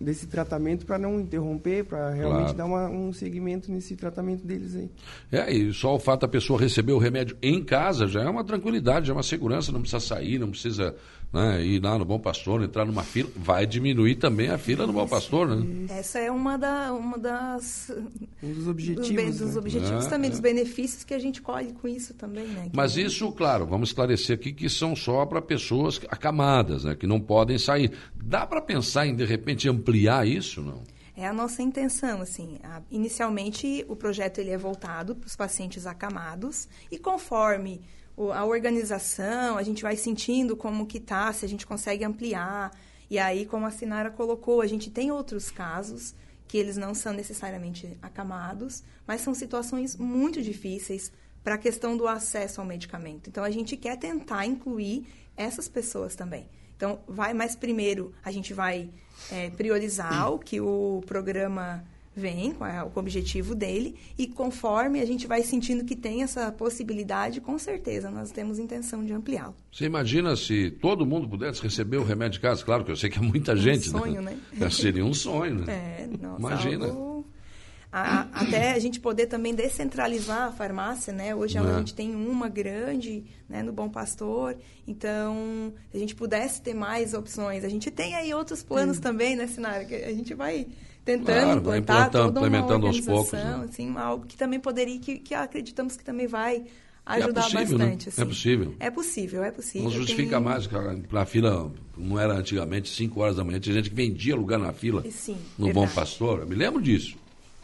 desse 0.00 0.26
tratamento 0.26 0.86
para 0.86 0.98
não 0.98 1.20
interromper, 1.20 1.84
para 1.84 2.10
realmente 2.10 2.54
claro. 2.54 2.56
dar 2.56 2.64
uma, 2.64 2.88
um 2.88 3.12
segmento 3.12 3.70
nesse 3.70 3.94
tratamento 3.94 4.46
deles 4.46 4.74
aí. 4.74 4.90
É, 5.30 5.52
e 5.52 5.72
só 5.74 5.94
o 5.94 5.98
fato 5.98 6.22
da 6.22 6.28
pessoa 6.28 6.58
receber 6.58 6.92
o 6.92 6.98
remédio 6.98 7.36
em 7.42 7.62
casa 7.62 8.06
já 8.06 8.22
é 8.22 8.28
uma 8.28 8.42
tranquilidade, 8.42 9.08
já 9.08 9.12
é 9.12 9.16
uma 9.16 9.22
segurança, 9.22 9.70
não 9.70 9.82
precisa 9.82 10.00
sair, 10.00 10.38
não 10.38 10.50
precisa 10.50 10.96
né, 11.32 11.64
ir 11.64 11.82
lá 11.82 11.96
no 11.98 12.04
Bom 12.04 12.18
Pastor, 12.18 12.62
entrar 12.62 12.84
numa 12.84 13.04
fila, 13.04 13.30
vai 13.36 13.66
diminuir 13.66 14.16
também 14.16 14.50
a 14.50 14.58
fila 14.58 14.86
no 14.86 14.92
Bom 14.92 15.06
Pastor, 15.06 15.48
né? 15.48 15.86
Essa 15.90 16.18
é 16.18 16.30
uma, 16.30 16.56
da, 16.56 16.92
uma 16.92 17.16
das... 17.16 17.92
Um 18.42 18.52
dos 18.52 18.66
objetivos. 18.66 19.08
Dos, 19.08 19.38
dos 19.38 19.54
né? 19.54 19.58
objetivos 19.58 20.06
é, 20.06 20.08
também, 20.08 20.28
é. 20.28 20.30
dos 20.30 20.40
benefícios 20.40 21.04
que 21.04 21.14
a 21.14 21.18
gente 21.18 21.40
colhe 21.40 21.72
com 21.72 21.86
isso 21.86 22.14
também, 22.14 22.46
né? 22.48 22.70
Mas 22.72 22.94
que... 22.94 23.02
isso, 23.02 23.30
claro, 23.32 23.66
vamos 23.66 23.90
esclarecer 23.90 24.36
aqui 24.36 24.52
que 24.52 24.68
são 24.68 24.96
só 24.96 25.24
para 25.24 25.40
pessoas 25.40 26.00
acamadas, 26.08 26.84
né, 26.84 26.96
que 26.96 27.06
não 27.06 27.20
podem 27.20 27.58
sair. 27.58 27.92
Dá 28.14 28.44
para 28.46 28.60
pensar 28.60 29.06
em, 29.06 29.14
de 29.14 29.24
repente, 29.24 29.68
ampliar 29.68 30.26
isso, 30.26 30.60
não? 30.60 30.82
É 31.16 31.26
a 31.26 31.32
nossa 31.34 31.62
intenção, 31.62 32.22
assim. 32.22 32.58
A, 32.64 32.80
inicialmente, 32.90 33.84
o 33.88 33.94
projeto 33.94 34.38
ele 34.38 34.50
é 34.50 34.56
voltado 34.56 35.14
para 35.14 35.26
os 35.26 35.36
pacientes 35.36 35.86
acamados 35.86 36.66
e 36.90 36.98
conforme 36.98 37.82
a 38.32 38.44
organização, 38.44 39.56
a 39.56 39.62
gente 39.62 39.82
vai 39.82 39.96
sentindo 39.96 40.56
como 40.56 40.86
que 40.86 41.00
tá, 41.00 41.32
se 41.32 41.44
a 41.44 41.48
gente 41.48 41.66
consegue 41.66 42.04
ampliar. 42.04 42.70
E 43.08 43.18
aí, 43.18 43.46
como 43.46 43.66
a 43.66 43.70
Sinara 43.70 44.10
colocou, 44.10 44.60
a 44.60 44.66
gente 44.66 44.90
tem 44.90 45.10
outros 45.10 45.50
casos 45.50 46.14
que 46.46 46.58
eles 46.58 46.76
não 46.76 46.94
são 46.94 47.12
necessariamente 47.12 47.96
acamados, 48.02 48.82
mas 49.06 49.20
são 49.20 49.32
situações 49.32 49.96
muito 49.96 50.42
difíceis 50.42 51.12
para 51.42 51.54
a 51.54 51.58
questão 51.58 51.96
do 51.96 52.06
acesso 52.06 52.60
ao 52.60 52.66
medicamento. 52.66 53.30
Então, 53.30 53.42
a 53.42 53.50
gente 53.50 53.76
quer 53.76 53.96
tentar 53.96 54.44
incluir 54.44 55.06
essas 55.36 55.68
pessoas 55.68 56.14
também. 56.14 56.48
Então, 56.76 57.00
vai, 57.06 57.32
mas 57.34 57.54
primeiro 57.54 58.14
a 58.22 58.30
gente 58.30 58.54
vai 58.54 58.90
é, 59.30 59.50
priorizar 59.50 60.32
o 60.32 60.38
que 60.38 60.60
o 60.60 61.02
programa 61.06 61.84
vem 62.20 62.52
com, 62.52 62.64
o 62.64 62.98
objetivo 62.98 63.54
dele 63.54 63.96
e 64.18 64.26
conforme 64.26 65.00
a 65.00 65.06
gente 65.06 65.26
vai 65.26 65.42
sentindo 65.42 65.84
que 65.84 65.96
tem 65.96 66.22
essa 66.22 66.52
possibilidade, 66.52 67.40
com 67.40 67.58
certeza 67.58 68.10
nós 68.10 68.30
temos 68.30 68.58
intenção 68.58 69.04
de 69.04 69.12
ampliá-lo. 69.12 69.54
Você 69.72 69.86
imagina 69.86 70.36
se 70.36 70.70
todo 70.70 71.06
mundo 71.06 71.28
pudesse 71.28 71.62
receber 71.62 71.96
o 71.96 72.04
remédio 72.04 72.34
de 72.34 72.40
casa? 72.40 72.64
Claro 72.64 72.84
que 72.84 72.90
eu 72.90 72.96
sei 72.96 73.08
que 73.08 73.18
é 73.18 73.22
muita 73.22 73.56
gente. 73.56 73.88
Um 73.88 73.98
sonho, 73.98 74.22
né? 74.22 74.36
né? 74.52 74.70
Seria 74.70 75.04
um 75.04 75.14
sonho, 75.14 75.54
né? 75.54 75.70
É, 75.80 76.06
nossa, 76.20 76.38
imagina. 76.38 76.86
Algo... 76.86 77.10
A, 77.92 78.20
até 78.32 78.72
a 78.72 78.78
gente 78.78 79.00
poder 79.00 79.26
também 79.26 79.52
descentralizar 79.52 80.48
a 80.48 80.52
farmácia, 80.52 81.12
né? 81.12 81.34
Hoje 81.34 81.58
a 81.58 81.62
é. 81.62 81.78
gente 81.78 81.92
tem 81.92 82.14
uma 82.14 82.48
grande, 82.48 83.24
né, 83.48 83.64
no 83.64 83.72
Bom 83.72 83.88
Pastor. 83.88 84.56
Então, 84.86 85.72
se 85.90 85.96
a 85.96 86.00
gente 86.00 86.14
pudesse 86.14 86.62
ter 86.62 86.72
mais 86.72 87.14
opções, 87.14 87.64
a 87.64 87.68
gente 87.68 87.90
tem 87.90 88.14
aí 88.14 88.32
outros 88.32 88.62
planos 88.62 88.96
Sim. 88.96 89.02
também, 89.02 89.34
né, 89.34 89.48
Sinara? 89.48 89.84
Que 89.84 89.96
a 89.96 90.12
gente 90.12 90.34
vai 90.34 90.68
tentando 91.04 91.62
claro, 91.62 91.78
implantar 91.78 92.10
toda 92.10 92.40
implementando 92.40 92.86
aos 92.86 93.00
poucos, 93.00 93.32
né? 93.32 93.64
assim, 93.64 93.96
algo 93.96 94.26
que 94.26 94.36
também 94.36 94.60
poderia, 94.60 94.98
que, 94.98 95.18
que 95.18 95.34
acreditamos 95.34 95.96
que 95.96 96.04
também 96.04 96.26
vai 96.26 96.64
ajudar 97.06 97.40
é 97.40 97.44
possível, 97.44 97.78
bastante. 97.78 98.06
Né? 98.06 98.12
Assim. 98.12 98.22
É 98.22 98.24
possível. 98.24 98.74
É 98.78 98.90
possível, 98.90 99.44
é 99.44 99.50
possível. 99.50 99.82
Não 99.84 99.90
justifica 99.90 100.36
Tem... 100.36 100.40
mais, 100.40 100.68
na 101.10 101.24
fila, 101.24 101.72
não 101.96 102.18
era 102.18 102.34
antigamente 102.34 102.88
5 102.88 103.20
horas 103.20 103.36
da 103.36 103.44
manhã, 103.44 103.58
tinha 103.58 103.74
gente 103.74 103.90
que 103.90 103.96
vendia 103.96 104.36
lugar 104.36 104.58
na 104.58 104.72
fila. 104.72 105.02
Sim, 105.10 105.36
no 105.58 105.66
verdade. 105.66 105.86
Bom 105.88 105.94
Pastor, 105.94 106.40
eu 106.40 106.46
me 106.46 106.54
lembro 106.54 106.80
disso. 106.80 107.16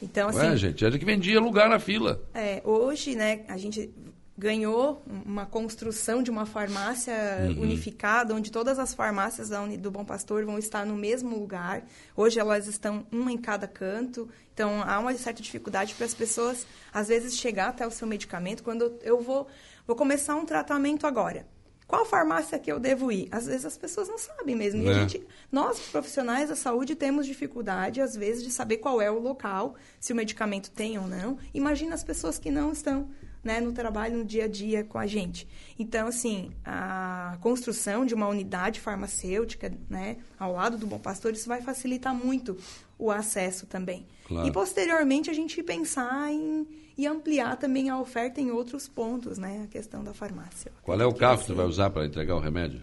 Então, 0.02 0.28
assim... 0.28 0.38
Ué, 0.40 0.57
gente, 0.57 0.85
era 0.85 0.99
que 0.99 1.05
vendia 1.05 1.40
lugar 1.40 1.69
na 1.69 1.78
fila. 1.78 2.21
É, 2.35 2.61
hoje, 2.64 3.14
né, 3.14 3.45
a 3.49 3.57
gente 3.57 3.90
ganhou 4.38 5.02
uma 5.25 5.47
construção 5.47 6.23
de 6.23 6.31
uma 6.31 6.45
farmácia 6.45 7.14
Uhum. 7.49 7.62
unificada, 7.62 8.35
onde 8.35 8.50
todas 8.50 8.78
as 8.78 8.93
farmácias 8.93 9.50
do 9.78 9.90
Bom 9.90 10.05
Pastor 10.05 10.45
vão 10.45 10.59
estar 10.59 10.85
no 10.85 10.95
mesmo 10.95 11.38
lugar. 11.38 11.85
Hoje 12.14 12.38
elas 12.38 12.66
estão 12.66 13.07
uma 13.11 13.33
em 13.33 13.38
cada 13.38 13.66
canto, 13.66 14.28
então 14.52 14.83
há 14.83 14.99
uma 14.99 15.14
certa 15.14 15.43
dificuldade 15.43 15.95
para 15.95 16.05
as 16.07 16.14
pessoas, 16.14 16.66
às 16.93 17.09
vezes, 17.09 17.37
chegar 17.37 17.69
até 17.69 17.87
o 17.87 17.90
seu 17.90 18.07
medicamento. 18.07 18.62
Quando 18.62 18.99
eu 19.02 19.21
vou, 19.21 19.47
vou 19.87 19.97
começar 19.97 20.35
um 20.37 20.45
tratamento 20.45 21.07
agora, 21.07 21.47
qual 21.87 22.05
farmácia 22.05 22.59
que 22.59 22.71
eu 22.71 22.81
devo 22.81 23.12
ir? 23.12 23.28
Às 23.31 23.47
vezes 23.47 23.64
as 23.64 23.78
pessoas 23.78 24.09
não 24.09 24.19
sabem 24.19 24.57
mesmo. 24.57 24.87
É. 24.90 24.95
gente, 24.95 25.25
nós, 25.52 25.78
profissionais 25.78 26.49
da 26.49 26.57
saúde, 26.57 26.95
temos 26.95 27.26
dificuldade, 27.26 28.00
às 28.00 28.16
vezes, 28.16 28.43
de 28.43 28.50
saber 28.50 28.78
qual 28.78 29.00
é 29.00 29.11
o 29.11 29.19
local, 29.21 29.76
se 30.00 30.12
o 30.12 30.16
medicamento 30.16 30.71
tem 30.71 30.99
ou 30.99 31.07
não. 31.07 31.38
Imagina 31.55 31.95
as 31.95 32.02
pessoas 32.05 32.38
que 32.38 32.50
não 32.50 32.73
estão 32.73 33.09
né, 33.46 33.60
no 33.60 33.72
trabalho, 33.72 34.18
no 34.18 34.24
dia 34.24 34.44
a 34.44 34.48
dia 34.48 34.82
com 34.84 34.98
a 34.98 35.06
gente. 35.06 35.46
Então, 35.78 36.08
assim, 36.08 36.50
a 36.64 37.38
construção 37.40 38.04
de 38.04 38.12
uma 38.12 38.26
unidade 38.28 38.80
farmacêutica 38.80 39.72
né, 39.88 40.16
ao 40.38 40.52
lado 40.52 40.76
do 40.76 40.86
Bom 40.86 40.98
Pastor, 40.98 41.32
isso 41.32 41.48
vai 41.48 41.62
facilitar 41.62 42.12
muito 42.14 42.56
o 42.98 43.10
acesso 43.10 43.66
também. 43.66 44.04
Claro. 44.26 44.48
E, 44.48 44.50
posteriormente, 44.50 45.30
a 45.30 45.32
gente 45.32 45.62
pensar 45.62 46.32
em, 46.32 46.66
em 46.98 47.06
ampliar 47.06 47.56
também 47.56 47.88
a 47.88 47.98
oferta 48.00 48.40
em 48.40 48.50
outros 48.50 48.88
pontos, 48.88 49.38
né? 49.38 49.62
A 49.64 49.66
questão 49.68 50.02
da 50.02 50.12
farmácia. 50.12 50.72
Qual 50.82 51.00
é 51.00 51.06
o 51.06 51.12
Que 51.12 51.20
carro 51.20 51.38
que 51.38 51.44
tu 51.44 51.48
ser- 51.48 51.54
vai 51.54 51.66
usar 51.66 51.90
para 51.90 52.04
entregar 52.04 52.34
o 52.34 52.40
remédio? 52.40 52.80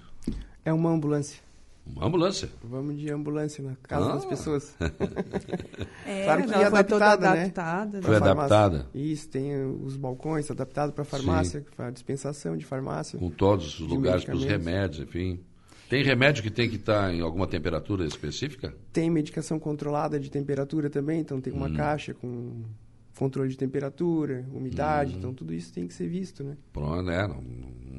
É 0.64 0.72
uma 0.72 0.90
ambulância. 0.92 1.42
Uma 1.86 2.06
ambulância. 2.08 2.50
Vamos 2.64 2.98
de 2.98 3.12
ambulância 3.12 3.64
na 3.64 3.76
casa 3.76 4.12
Ah. 4.12 4.16
das 4.16 4.26
pessoas. 4.26 4.76
É, 6.06 6.24
Claro 6.26 6.44
que 6.48 6.54
ela 6.54 6.70
foi 6.70 6.84
toda 6.84 7.12
adaptada, 7.12 7.36
né? 7.36 7.42
adaptada. 7.44 8.02
Foi 8.02 8.16
adaptada. 8.16 8.88
Isso, 8.94 9.30
tem 9.30 9.66
os 9.66 9.96
balcões 9.98 10.50
adaptados 10.52 10.94
para 10.94 11.04
farmácia, 11.04 11.66
para 11.76 11.90
dispensação 11.92 12.56
de 12.58 12.66
farmácia. 12.66 13.18
Com 13.20 13.30
todos 13.30 13.80
os 13.80 13.88
lugares 13.88 14.24
para 14.26 14.36
os 14.36 14.44
remédios, 14.44 15.00
enfim. 15.08 15.40
Tem 15.90 16.04
remédio 16.04 16.42
que 16.42 16.50
tem 16.50 16.70
que 16.70 16.76
estar 16.78 17.14
em 17.14 17.22
alguma 17.22 17.46
temperatura 17.48 18.06
específica? 18.06 18.74
Tem 18.92 19.10
medicação 19.10 19.60
controlada 19.60 20.20
de 20.20 20.30
temperatura 20.32 20.90
também, 20.90 21.20
então 21.20 21.40
tem 21.40 21.54
Hum. 21.54 21.58
uma 21.58 21.72
caixa 21.72 22.14
com 22.14 22.64
controle 23.18 23.50
de 23.50 23.58
temperatura, 23.58 24.46
umidade, 24.52 25.14
Hum. 25.14 25.18
então 25.20 25.34
tudo 25.34 25.54
isso 25.54 25.72
tem 25.72 25.88
que 25.88 25.94
ser 25.94 26.08
visto, 26.08 26.44
né? 26.44 26.58
Pronto, 26.72 27.04
né? 27.04 27.28
Não, 27.28 27.44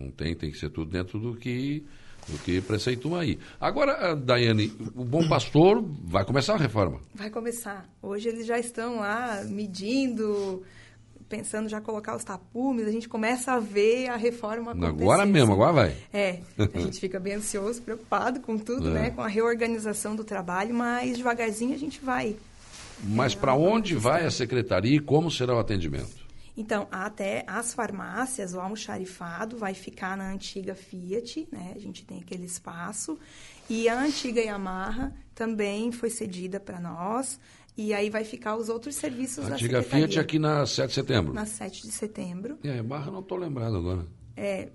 não 0.05 0.11
tem, 0.11 0.35
tem 0.35 0.50
que 0.50 0.59
ser 0.59 0.71
tudo 0.71 0.91
dentro 0.91 1.21
do 1.21 1.37
que, 1.37 1.85
do 2.28 2.38
que 2.38 2.61
preceitua 2.61 3.21
aí. 3.21 3.38
Agora, 3.61 4.14
Daiane, 4.16 4.73
o 4.95 5.04
Bom 5.04 5.28
Pastor 5.28 5.85
vai 6.04 6.25
começar 6.25 6.54
a 6.54 6.59
reforma. 6.59 7.00
Vai 7.14 7.31
começar. 7.31 7.87
Hoje 8.02 8.28
eles 8.28 8.47
já 8.47 8.59
estão 8.59 9.00
lá 9.00 9.43
medindo, 9.47 10.62
pensando 11.28 11.69
já 11.69 11.81
colocar 11.81 12.16
os 12.16 12.25
tapumes. 12.25 12.87
A 12.87 12.90
gente 12.90 13.09
começa 13.09 13.52
a 13.52 13.59
ver 13.61 14.09
a 14.09 14.16
reforma 14.16 14.73
acontecer. 14.73 15.02
Agora 15.02 15.26
mesmo, 15.26 15.52
agora 15.52 15.73
vai. 15.73 15.97
É, 16.12 16.40
a 16.59 16.78
gente 16.81 16.99
fica 16.99 17.21
bem 17.21 17.35
ansioso, 17.35 17.83
preocupado 17.83 18.40
com 18.40 18.57
tudo, 18.57 18.88
É. 18.88 18.93
né? 18.93 19.11
Com 19.11 19.21
a 19.23 19.28
reorganização 19.28 20.16
do 20.16 20.25
trabalho, 20.25 20.75
mas 20.75 21.16
devagarzinho 21.19 21.75
a 21.75 21.78
gente 21.78 22.00
vai. 22.02 22.37
Mas 23.02 23.35
para 23.35 23.54
onde 23.54 23.95
vai 23.97 24.25
a 24.25 24.31
secretaria 24.31 24.97
e 24.97 25.00
como 25.00 25.31
será 25.31 25.54
o 25.54 25.59
atendimento? 25.59 26.24
Então, 26.57 26.87
até 26.91 27.45
as 27.47 27.75
farmácias, 27.75 28.55
o 28.55 28.61
almoxarifado 28.61 29.57
vai 29.57 29.75
ficar 29.75 30.17
na 30.17 30.31
antiga 30.31 30.75
Fiat, 30.75 31.49
né? 31.51 31.73
A 31.75 31.79
gente 31.79 32.05
tem 32.05 32.21
aquele 32.21 32.45
espaço. 32.45 33.19
E 33.69 33.89
a 33.89 34.01
antiga 34.01 34.41
Yamaha 34.41 35.13
também 35.35 35.91
foi 35.91 36.11
cedida 36.11 36.61
para 36.61 36.79
nós. 36.81 37.41
E 37.77 37.93
aí 37.93 38.09
vai 38.09 38.23
ficar 38.23 38.57
os 38.57 38.69
outros 38.69 38.95
serviços 38.95 39.47
A 39.47 39.49
da 39.49 39.55
antiga 39.55 39.83
secretaria. 39.83 40.07
Fiat 40.07 40.21
aqui 40.21 40.39
na 40.39 40.65
7 40.65 40.89
de 40.89 40.95
setembro. 40.95 41.33
Na 41.33 41.45
7 41.45 41.83
de 41.83 41.91
setembro. 41.91 42.59
É, 42.63 42.81
Barra 42.83 43.11
não 43.11 43.21
estou 43.21 43.37
lembrado 43.37 43.77
agora. 43.77 44.07
É, 44.37 44.45
é, 44.47 44.69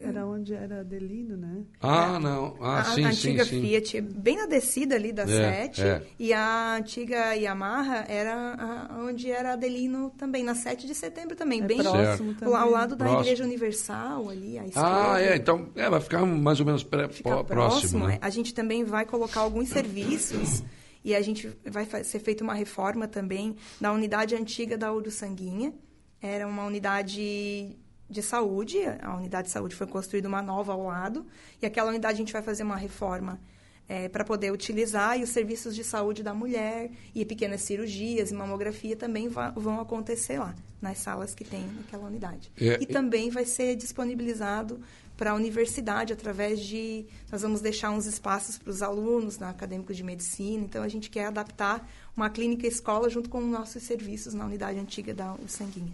Era 0.00 0.26
onde 0.26 0.52
era 0.52 0.80
Adelino, 0.80 1.36
né? 1.36 1.62
Ah, 1.80 2.18
não. 2.18 2.56
Ah, 2.60 2.80
a, 2.80 2.84
sim, 2.84 3.04
a 3.04 3.12
sim, 3.12 3.28
antiga 3.30 3.44
sim. 3.44 3.60
Fiat, 3.60 4.00
bem 4.00 4.36
na 4.36 4.46
descida 4.46 4.96
ali 4.96 5.12
da 5.12 5.22
É, 5.22 5.26
7. 5.68 5.82
é. 5.82 6.02
E 6.18 6.32
a 6.32 6.74
antiga 6.76 7.34
Yamaha 7.36 8.04
era 8.08 8.34
a- 8.54 8.98
onde 9.04 9.30
era 9.30 9.52
Adelino 9.52 10.10
também, 10.18 10.42
na 10.42 10.56
7 10.56 10.86
de 10.88 10.94
setembro 10.94 11.36
também. 11.36 11.62
É 11.62 11.66
bem 11.66 11.78
próximo 11.78 12.30
Certo. 12.30 12.38
também. 12.40 12.54
ao 12.56 12.70
lado 12.70 12.96
da 12.96 13.04
Próximo. 13.04 13.22
Igreja 13.22 13.44
Universal 13.44 14.28
ali, 14.30 14.58
à 14.58 14.64
esquerda. 14.66 15.12
Ah, 15.12 15.20
é, 15.22 15.36
então 15.36 15.68
é, 15.76 15.88
vai 15.88 16.00
ficar 16.00 16.26
mais 16.26 16.58
ou 16.58 16.66
menos 16.66 16.82
pré, 16.82 17.06
próximo. 17.06 17.44
próximo, 17.44 18.06
né? 18.08 18.14
é. 18.20 18.26
A 18.26 18.30
gente 18.30 18.52
também 18.52 18.82
vai 18.82 19.04
colocar 19.06 19.40
alguns 19.40 19.68
serviços 19.68 20.64
e 21.04 21.14
a 21.14 21.20
gente 21.22 21.48
vai 21.64 21.86
ser 22.02 22.18
feita 22.18 22.42
uma 22.42 22.54
reforma 22.54 23.06
também 23.06 23.54
da 23.80 23.92
unidade 23.92 24.34
antiga 24.34 24.76
da 24.76 24.92
Uruçanguinha. 24.92 25.72
Era 26.20 26.46
uma 26.48 26.64
unidade 26.64 27.76
de 28.12 28.22
saúde, 28.22 28.78
a 29.00 29.16
unidade 29.16 29.48
de 29.48 29.52
saúde 29.52 29.74
foi 29.74 29.86
construída 29.86 30.28
uma 30.28 30.42
nova 30.42 30.72
ao 30.72 30.84
lado 30.84 31.26
e 31.60 31.66
aquela 31.66 31.90
unidade 31.90 32.14
a 32.14 32.18
gente 32.18 32.32
vai 32.32 32.42
fazer 32.42 32.62
uma 32.62 32.76
reforma 32.76 33.40
para 34.10 34.24
poder 34.24 34.50
utilizar 34.50 35.18
e 35.18 35.22
os 35.22 35.28
serviços 35.28 35.74
de 35.74 35.84
saúde 35.84 36.22
da 36.22 36.32
mulher 36.32 36.90
e 37.14 37.24
pequenas 37.24 37.60
cirurgias 37.62 38.30
e 38.30 38.34
mamografia 38.34 38.96
também 38.96 39.28
vão 39.28 39.80
acontecer 39.80 40.38
lá 40.38 40.54
nas 40.80 40.98
salas 40.98 41.34
que 41.34 41.44
tem 41.44 41.66
naquela 41.76 42.06
unidade. 42.06 42.50
É, 42.58 42.78
e 42.80 42.82
e- 42.82 42.86
também 42.86 43.30
vai 43.30 43.44
ser 43.44 43.76
disponibilizado 43.76 44.80
para 45.16 45.32
a 45.32 45.34
universidade 45.34 46.12
através 46.12 46.60
de 46.60 47.06
nós 47.30 47.42
vamos 47.42 47.60
deixar 47.60 47.90
uns 47.90 48.06
espaços 48.06 48.58
para 48.58 48.70
os 48.70 48.82
alunos 48.82 49.38
na 49.38 49.50
acadêmicos 49.50 49.96
de 49.96 50.02
medicina 50.02 50.64
então 50.64 50.82
a 50.82 50.88
gente 50.88 51.10
quer 51.10 51.26
adaptar 51.26 51.86
uma 52.16 52.30
clínica 52.30 52.66
escola 52.66 53.08
junto 53.10 53.28
com 53.28 53.40
nossos 53.40 53.82
serviços 53.82 54.32
na 54.34 54.46
unidade 54.46 54.78
antiga 54.78 55.12
da 55.14 55.36
Sanguinha 55.46 55.92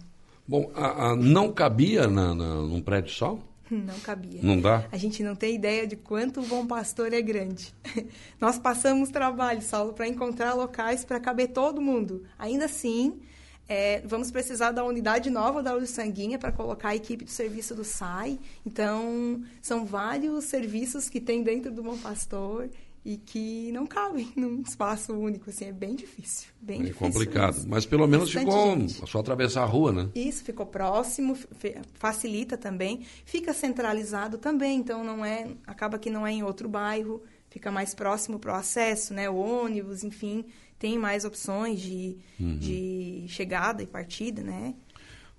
Bom, 0.49 0.71
a, 0.73 1.09
a- 1.11 1.15
não 1.15 1.51
cabia 1.53 2.07
na, 2.07 2.33
na, 2.33 2.55
num 2.55 2.81
prédio 2.81 3.11
só? 3.13 3.37
não 3.69 3.99
cabia 3.99 4.39
Não 4.41 4.59
dá? 4.59 4.87
a 4.91 4.97
gente 4.97 5.21
não 5.21 5.35
tem 5.35 5.53
ideia 5.53 5.85
de 5.85 5.95
quanto 5.95 6.39
o 6.41 6.43
Bom 6.47 6.65
Pastor 6.65 7.13
é 7.13 7.21
grande. 7.21 7.71
Nós 8.41 8.57
passamos 8.57 9.09
trabalho, 9.09 9.61
Saulo, 9.61 9.93
para 9.93 10.07
encontrar 10.07 10.55
locais 10.55 11.05
para 11.05 11.19
caber 11.19 11.49
todo 11.49 11.79
mundo. 11.79 12.23
Ainda 12.39 12.65
assim, 12.65 13.19
é, 13.67 14.01
vamos 14.07 14.31
precisar 14.31 14.71
da 14.71 14.83
unidade 14.83 15.29
nova 15.29 15.61
da 15.61 15.85
Sanguinha 15.85 16.39
para 16.39 16.51
colocar 16.51 16.89
a 16.89 16.95
equipe 16.95 17.23
do 17.25 17.29
serviço 17.29 17.75
do 17.75 17.83
SAI. 17.83 18.39
Então, 18.65 19.43
são 19.61 19.85
vários 19.85 20.45
serviços 20.45 21.07
que 21.07 21.21
tem 21.21 21.43
dentro 21.43 21.71
do 21.71 21.83
Bom 21.83 21.95
Pastor 21.99 22.67
e 23.03 23.17
que 23.17 23.71
não 23.71 23.85
cabem 23.85 24.31
num 24.35 24.61
espaço 24.61 25.13
único. 25.13 25.49
Assim, 25.49 25.65
é 25.65 25.71
bem 25.71 25.95
difícil. 25.95 26.49
Bem 26.61 26.81
É 26.81 26.83
difícil 26.85 27.07
complicado. 27.07 27.65
Mas 27.67 27.85
pelo 27.85 28.07
menos 28.07 28.31
ficou 28.31 28.77
gente. 28.77 29.09
só 29.09 29.19
atravessar 29.19 29.63
a 29.63 29.65
rua, 29.65 29.91
né? 29.91 30.09
Isso 30.13 30.43
ficou 30.43 30.65
próximo, 30.65 31.37
facilita 31.93 32.57
também, 32.57 33.05
fica 33.25 33.53
centralizado 33.53 34.37
também, 34.37 34.79
então 34.79 35.03
não 35.03 35.23
é, 35.23 35.47
acaba 35.65 35.97
que 35.97 36.09
não 36.09 36.25
é 36.25 36.31
em 36.31 36.43
outro 36.43 36.67
bairro, 36.67 37.23
fica 37.49 37.71
mais 37.71 37.93
próximo 37.93 38.39
para 38.39 38.53
o 38.53 38.55
acesso, 38.55 39.13
né? 39.13 39.29
O 39.29 39.35
ônibus, 39.35 40.03
enfim, 40.03 40.45
tem 40.77 40.97
mais 40.97 41.25
opções 41.25 41.79
de, 41.79 42.17
de 42.37 43.25
chegada 43.27 43.83
e 43.83 43.87
partida, 43.87 44.41
né? 44.41 44.73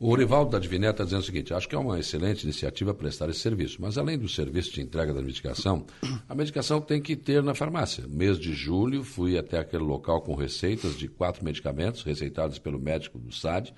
O 0.03 0.09
Orivaldo 0.09 0.53
da 0.53 0.59
Diviné 0.59 0.89
está 0.89 1.05
dizendo 1.05 1.21
o 1.21 1.25
seguinte: 1.25 1.53
acho 1.53 1.69
que 1.69 1.75
é 1.75 1.79
uma 1.79 2.01
excelente 2.01 2.45
iniciativa 2.45 2.95
prestar 2.95 3.29
esse 3.29 3.41
serviço, 3.41 3.83
mas 3.83 3.99
além 3.99 4.17
do 4.17 4.31
serviço 4.31 4.73
de 4.73 4.81
entrega 4.81 5.13
da 5.13 5.21
medicação, 5.21 5.85
a 6.27 6.35
medicação 6.35 6.81
tem 6.81 7.03
que 7.03 7.15
ter 7.15 7.43
na 7.43 7.55
farmácia. 7.55 8.07
Mês 8.09 8.39
de 8.39 8.55
julho, 8.55 9.05
fui 9.05 9.37
até 9.37 9.59
aquele 9.59 9.85
local 9.85 10.23
com 10.23 10.35
receitas 10.35 10.97
de 10.97 11.07
quatro 11.07 11.45
medicamentos 11.45 12.03
receitados 12.03 12.59
pelo 12.59 12.79
médico 12.79 13.19
do 13.19 13.31
SAD 13.31 13.75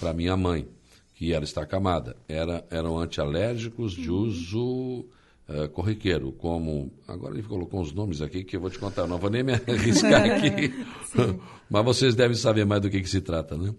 para 0.00 0.14
minha 0.14 0.38
mãe, 0.38 0.66
que 1.14 1.34
ela 1.34 1.44
está 1.44 1.60
acamada. 1.60 2.16
Era, 2.26 2.64
eram 2.70 2.98
antialérgicos 2.98 3.92
de 3.92 4.10
uso 4.10 5.04
eh, 5.48 5.68
corriqueiro, 5.68 6.32
como. 6.32 6.92
Agora 7.06 7.34
ele 7.34 7.42
colocou 7.42 7.80
uns 7.80 7.92
nomes 7.92 8.20
aqui 8.20 8.42
que 8.42 8.56
eu 8.56 8.60
vou 8.60 8.68
te 8.68 8.78
contar, 8.78 9.06
não 9.06 9.18
vou 9.18 9.30
nem 9.30 9.44
me 9.44 9.52
arriscar 9.66 10.24
aqui. 10.24 10.74
Mas 11.70 11.84
vocês 11.84 12.14
devem 12.14 12.36
saber 12.36 12.64
mais 12.64 12.82
do 12.82 12.90
que, 12.90 13.00
que 13.00 13.08
se 13.08 13.20
trata, 13.20 13.56
né? 13.56 13.74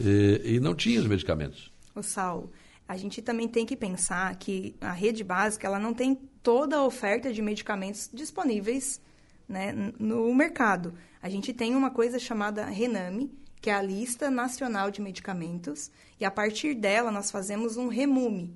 E, 0.00 0.56
e 0.56 0.60
não 0.60 0.74
tinha 0.74 1.00
os 1.00 1.06
medicamentos. 1.06 1.72
O 1.94 2.02
Saulo, 2.02 2.50
a 2.88 2.96
gente 2.96 3.22
também 3.22 3.46
tem 3.46 3.64
que 3.64 3.76
pensar 3.76 4.34
que 4.36 4.74
a 4.80 4.92
rede 4.92 5.22
básica 5.22 5.66
ela 5.66 5.78
não 5.78 5.94
tem 5.94 6.14
toda 6.42 6.76
a 6.76 6.84
oferta 6.84 7.32
de 7.32 7.40
medicamentos 7.40 8.10
disponíveis 8.12 9.00
né, 9.48 9.72
no 9.98 10.34
mercado. 10.34 10.94
A 11.22 11.28
gente 11.28 11.52
tem 11.52 11.76
uma 11.76 11.90
coisa 11.90 12.18
chamada 12.18 12.64
Rename, 12.64 13.30
que 13.60 13.70
é 13.70 13.74
a 13.74 13.82
lista 13.82 14.28
nacional 14.28 14.90
de 14.90 15.00
medicamentos, 15.00 15.90
e 16.18 16.24
a 16.24 16.30
partir 16.30 16.74
dela 16.74 17.12
nós 17.12 17.30
fazemos 17.30 17.76
um 17.76 17.86
remume, 17.86 18.52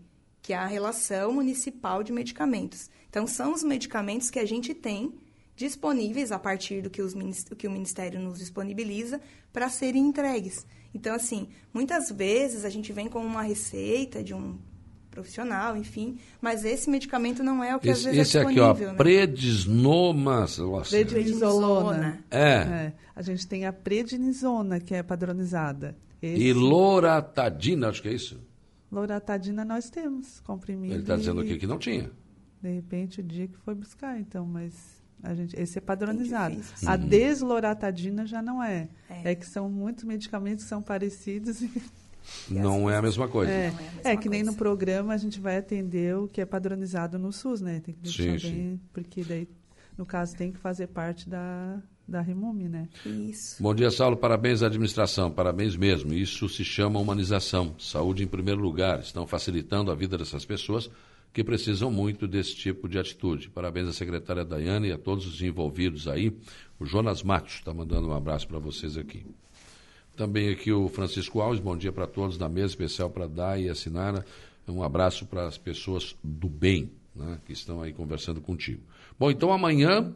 que 0.46 0.52
é 0.52 0.56
a 0.56 0.64
relação 0.66 1.32
municipal 1.32 2.04
de 2.04 2.12
medicamentos. 2.12 2.88
Então 3.10 3.26
são 3.26 3.52
os 3.52 3.64
medicamentos 3.64 4.30
que 4.30 4.38
a 4.38 4.46
gente 4.46 4.72
tem 4.72 5.12
disponíveis 5.56 6.30
a 6.30 6.38
partir 6.38 6.80
do 6.82 6.88
que, 6.88 7.02
os, 7.02 7.14
do 7.48 7.56
que 7.56 7.66
o 7.66 7.70
Ministério 7.70 8.20
nos 8.20 8.38
disponibiliza 8.38 9.20
para 9.52 9.68
serem 9.68 10.06
entregues. 10.06 10.64
Então, 10.94 11.14
assim, 11.16 11.48
muitas 11.74 12.12
vezes 12.12 12.64
a 12.64 12.70
gente 12.70 12.92
vem 12.92 13.08
com 13.08 13.18
uma 13.26 13.42
receita 13.42 14.22
de 14.22 14.32
um 14.34 14.56
profissional, 15.10 15.76
enfim, 15.76 16.16
mas 16.40 16.64
esse 16.64 16.88
medicamento 16.88 17.42
não 17.42 17.64
é 17.64 17.74
o 17.74 17.80
que 17.80 17.90
às 17.90 17.98
Esse, 17.98 18.04
vezes 18.10 18.20
esse 18.28 18.38
é 18.38 18.42
aqui, 18.42 18.60
ó, 18.60 18.66
disponível. 18.72 18.88
né? 18.92 18.96
Prednisona. 21.14 22.24
É. 22.30 22.38
É, 22.52 22.92
a 23.16 23.22
gente 23.22 23.46
tem 23.48 23.66
a 23.66 23.72
prednisona, 23.72 24.78
que 24.78 24.94
é 24.94 25.02
padronizada. 25.02 25.96
Esse- 26.22 26.40
E 26.40 26.52
loratadina, 26.52 27.88
acho 27.88 28.00
que 28.02 28.08
é 28.08 28.12
isso. 28.12 28.38
Loratadina 28.90 29.64
nós 29.64 29.90
temos, 29.90 30.40
comprimido. 30.40 30.94
Ele 30.94 31.02
está 31.02 31.16
dizendo 31.16 31.40
aqui 31.40 31.56
que 31.58 31.66
não 31.66 31.78
tinha. 31.78 32.10
De 32.62 32.70
repente, 32.72 33.20
o 33.20 33.22
dia 33.22 33.46
que 33.48 33.56
foi 33.58 33.74
buscar, 33.74 34.18
então, 34.18 34.46
mas 34.46 34.74
a 35.22 35.34
gente, 35.34 35.54
esse 35.58 35.78
é 35.78 35.80
padronizado. 35.80 36.56
A 36.86 36.94
Uhum. 36.94 37.08
desloratadina 37.08 38.26
já 38.26 38.40
não 38.42 38.62
é. 38.62 38.88
É. 39.08 39.32
É. 39.32 39.34
que 39.34 39.46
são 39.46 39.68
muitos 39.68 40.04
medicamentos 40.04 40.64
que 40.64 40.68
são 40.68 40.82
parecidos. 40.82 41.60
e- 41.62 41.70
Não 42.50 42.90
é 42.90 42.96
a 42.96 43.02
mesma 43.02 43.28
coisa. 43.28 43.52
É, 43.52 43.70
Não 43.70 43.78
é 43.78 43.78
a 43.78 43.82
mesma 43.92 44.10
é 44.10 44.16
que 44.16 44.28
nem 44.28 44.42
no 44.42 44.54
programa 44.54 45.14
a 45.14 45.16
gente 45.16 45.38
vai 45.40 45.56
atender 45.58 46.16
o 46.16 46.26
que 46.26 46.40
é 46.40 46.46
padronizado 46.46 47.18
no 47.20 47.32
SUS, 47.32 47.60
né? 47.60 47.78
Tem 47.80 47.94
que 47.94 48.00
deixar 48.00 48.40
Sim, 48.40 48.50
bem, 48.50 48.80
porque 48.92 49.22
daí, 49.22 49.48
no 49.96 50.04
caso, 50.04 50.34
tem 50.36 50.50
que 50.50 50.58
fazer 50.58 50.88
parte 50.88 51.28
da, 51.28 51.80
da 52.06 52.20
Remume, 52.20 52.68
né? 52.68 52.88
Isso. 53.04 53.62
Bom 53.62 53.74
dia, 53.74 53.90
Saulo. 53.90 54.16
Parabéns 54.16 54.62
à 54.62 54.66
administração. 54.66 55.30
Parabéns 55.30 55.76
mesmo. 55.76 56.14
Isso 56.14 56.48
se 56.48 56.64
chama 56.64 57.00
humanização. 57.00 57.74
Saúde 57.78 58.22
em 58.22 58.26
primeiro 58.26 58.60
lugar. 58.60 59.00
Estão 59.00 59.26
facilitando 59.26 59.90
a 59.90 59.94
vida 59.94 60.16
dessas 60.16 60.44
pessoas 60.44 60.90
que 61.32 61.44
precisam 61.44 61.90
muito 61.90 62.26
desse 62.26 62.54
tipo 62.54 62.88
de 62.88 62.98
atitude. 62.98 63.50
Parabéns 63.50 63.88
à 63.88 63.92
secretária 63.92 64.44
Daiane 64.44 64.88
e 64.88 64.92
a 64.92 64.98
todos 64.98 65.26
os 65.26 65.42
envolvidos 65.42 66.08
aí. 66.08 66.34
O 66.78 66.86
Jonas 66.86 67.22
Matos 67.22 67.54
está 67.54 67.74
mandando 67.74 68.08
um 68.08 68.14
abraço 68.14 68.46
para 68.48 68.58
vocês 68.58 68.96
aqui. 68.96 69.26
Também 70.16 70.48
aqui 70.48 70.72
o 70.72 70.88
Francisco 70.88 71.40
Alves, 71.40 71.60
bom 71.60 71.76
dia 71.76 71.92
para 71.92 72.06
todos 72.06 72.38
na 72.38 72.48
mesa 72.48 72.68
especial 72.68 73.10
para 73.10 73.26
dar 73.26 73.60
e 73.60 73.68
assinar. 73.68 74.24
Um 74.66 74.82
abraço 74.82 75.26
para 75.26 75.46
as 75.46 75.58
pessoas 75.58 76.16
do 76.24 76.48
bem 76.48 76.90
né, 77.14 77.38
que 77.44 77.52
estão 77.52 77.82
aí 77.82 77.92
conversando 77.92 78.40
contigo. 78.40 78.80
Bom, 79.18 79.30
então 79.30 79.52
amanhã 79.52 80.14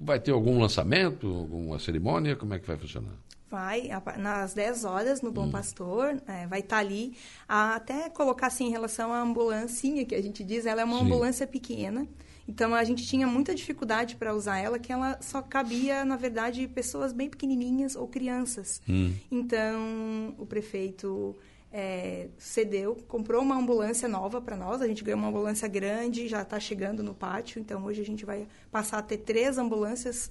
vai 0.00 0.18
ter 0.20 0.30
algum 0.32 0.58
lançamento, 0.60 1.26
alguma 1.26 1.78
cerimônia? 1.78 2.34
Como 2.36 2.54
é 2.54 2.58
que 2.58 2.66
vai 2.66 2.76
funcionar? 2.76 3.12
Vai, 3.48 3.88
nas 4.18 4.54
10 4.54 4.84
horas, 4.84 5.22
no 5.22 5.30
Hum. 5.30 5.32
Bom 5.32 5.50
Pastor, 5.50 6.20
é, 6.26 6.46
vai 6.48 6.60
estar 6.60 6.78
ali. 6.78 7.16
A- 7.48 7.76
até 7.76 8.10
colocar 8.10 8.48
assim, 8.48 8.66
em 8.66 8.70
relação 8.70 9.12
à 9.12 9.20
ambulancinha, 9.20 10.04
que 10.04 10.14
a 10.14 10.22
gente 10.22 10.42
diz, 10.42 10.66
ela 10.66 10.80
é 10.80 10.84
uma 10.84 10.98
Sim. 10.98 11.04
ambulância 11.04 11.46
pequena. 11.46 12.06
Então, 12.48 12.74
a 12.74 12.82
gente 12.84 13.04
tinha 13.06 13.26
muita 13.26 13.54
dificuldade 13.54 14.16
para 14.16 14.34
usar 14.34 14.58
ela, 14.58 14.78
que 14.78 14.92
ela 14.92 15.18
só 15.20 15.42
cabia, 15.42 16.04
na 16.04 16.16
verdade, 16.16 16.66
pessoas 16.68 17.12
bem 17.12 17.28
pequenininhas 17.28 17.94
ou 17.96 18.06
crianças. 18.08 18.80
Hum. 18.88 19.12
Então, 19.30 20.34
o 20.38 20.46
prefeito 20.46 21.36
é, 21.72 22.28
cedeu, 22.38 22.96
comprou 23.08 23.42
uma 23.42 23.56
ambulância 23.56 24.08
nova 24.08 24.40
para 24.40 24.56
nós. 24.56 24.80
A 24.80 24.86
gente 24.86 25.04
ganhou 25.04 25.18
uma 25.18 25.28
ambulância 25.28 25.68
grande, 25.68 26.28
já 26.28 26.42
está 26.42 26.58
chegando 26.58 27.02
no 27.02 27.14
pátio. 27.14 27.60
Então, 27.60 27.84
hoje 27.84 28.00
a 28.00 28.04
gente 28.04 28.24
vai 28.24 28.46
passar 28.70 28.98
a 28.98 29.02
ter 29.02 29.18
três 29.18 29.58
ambulâncias 29.58 30.30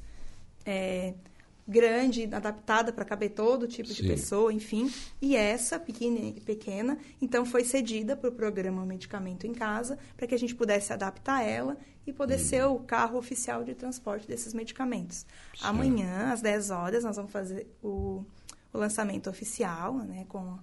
é, 0.65 1.13
grande, 1.67 2.29
adaptada 2.31 2.93
para 2.93 3.03
caber 3.03 3.31
todo 3.31 3.67
tipo 3.67 3.89
Sim. 3.89 3.95
de 3.95 4.07
pessoa, 4.07 4.53
enfim. 4.53 4.91
E 5.21 5.35
essa 5.35 5.79
pequena, 5.79 6.33
pequena 6.45 6.97
então 7.21 7.45
foi 7.45 7.63
cedida 7.63 8.15
para 8.15 8.29
o 8.29 8.33
programa 8.33 8.85
Medicamento 8.85 9.47
em 9.47 9.53
Casa, 9.53 9.97
para 10.15 10.27
que 10.27 10.35
a 10.35 10.39
gente 10.39 10.53
pudesse 10.53 10.93
adaptar 10.93 11.43
ela 11.43 11.77
e 12.05 12.13
poder 12.13 12.37
ser 12.37 12.63
o 12.65 12.79
carro 12.79 13.17
oficial 13.17 13.63
de 13.63 13.73
transporte 13.73 14.27
desses 14.27 14.53
medicamentos. 14.53 15.25
Certo. 15.53 15.65
Amanhã, 15.65 16.31
às 16.31 16.41
10 16.41 16.69
horas, 16.69 17.03
nós 17.03 17.15
vamos 17.15 17.31
fazer 17.31 17.67
o, 17.81 18.23
o 18.71 18.77
lançamento 18.77 19.27
oficial, 19.27 19.97
né, 19.97 20.25
com 20.29 20.39
a 20.39 20.59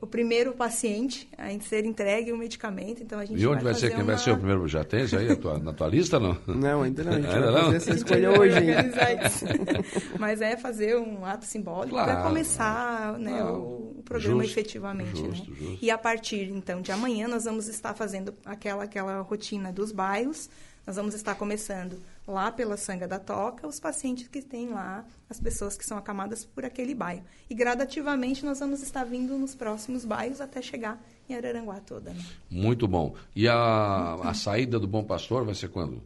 o 0.00 0.06
primeiro 0.06 0.52
paciente 0.52 1.28
a 1.38 1.48
ser 1.60 1.84
entregue 1.84 2.32
o 2.32 2.36
medicamento, 2.36 3.02
então 3.04 3.20
a 3.20 3.24
gente 3.24 3.40
E 3.40 3.46
onde 3.46 3.62
vai, 3.62 3.72
fazer 3.72 3.88
ser? 3.90 3.94
Quem 3.94 4.04
vai 4.04 4.14
uma- 4.16 4.20
ser 4.20 4.30
o 4.32 4.36
primeiro? 4.36 4.66
Já 4.66 4.82
tem 4.82 5.04
isso 5.04 5.16
aí 5.16 5.30
a 5.30 5.36
tua- 5.36 5.58
na 5.60 5.72
tua 5.72 5.86
lista, 5.86 6.18
não? 6.18 6.36
Não, 6.46 6.82
ainda 6.82 7.04
não. 7.04 7.12
A 7.12 7.14
gente 7.20 7.26
Ainda 7.28 7.52
vai 7.52 7.60
não? 7.62 7.64
fazer 7.66 7.76
essa 7.76 7.92
A 7.92 7.94
escolha 7.94 8.30
vai 8.30 8.38
hoje. 8.40 8.56
Mas 10.18 10.40
é 10.40 10.56
fazer 10.56 10.96
um 10.98 11.24
ato 11.24 11.44
simbólico 11.44 11.94
para 11.94 12.04
Claro. 12.14 12.22
começar 12.28 13.18
né, 13.18 13.40
Não. 13.42 13.60
o, 13.60 13.94
o 13.98 14.02
programa 14.02 14.42
Justo, 14.42 14.58
efetivamente. 14.58 15.20
justo, 15.20 15.50
né? 15.50 15.56
justo. 15.56 15.78
E 15.80 15.90
a 15.90 15.96
partir, 15.98 16.50
então, 16.50 16.80
de 16.80 16.90
amanhã, 16.90 17.28
nós 17.28 17.44
vamos 17.44 17.68
estar 17.68 17.94
fazendo 17.94 18.34
aquela, 18.44 18.84
aquela 18.84 19.20
rotina 19.20 19.72
dos 19.72 19.92
bairros. 19.92 20.50
Nós 20.84 20.96
vamos 20.96 21.14
estar 21.14 21.36
começando 21.36 21.96
lá 22.26 22.52
pela 22.52 22.76
Sanga 22.76 23.08
da 23.08 23.18
Toca, 23.18 23.66
os 23.66 23.80
pacientes 23.80 24.28
que 24.28 24.42
têm 24.42 24.70
lá, 24.70 25.04
as 25.28 25.40
pessoas 25.40 25.76
que 25.76 25.84
são 25.84 25.98
acamadas 25.98 26.44
por 26.44 26.64
aquele 26.64 26.94
bairro. 26.94 27.24
E 27.48 27.54
gradativamente 27.54 28.44
nós 28.44 28.60
vamos 28.60 28.82
estar 28.82 29.04
vindo 29.04 29.36
nos 29.38 29.54
próximos 29.54 30.04
bairros 30.04 30.40
até 30.40 30.62
chegar 30.62 31.02
em 31.28 31.34
Araranguá 31.34 31.80
toda. 31.80 32.10
Né? 32.10 32.24
Muito 32.50 32.86
bom. 32.86 33.14
E 33.34 33.48
a, 33.48 34.14
a 34.22 34.34
saída 34.34 34.78
do 34.78 34.86
Bom 34.86 35.04
Pastor 35.04 35.44
vai 35.44 35.54
ser 35.54 35.68
quando? 35.68 36.02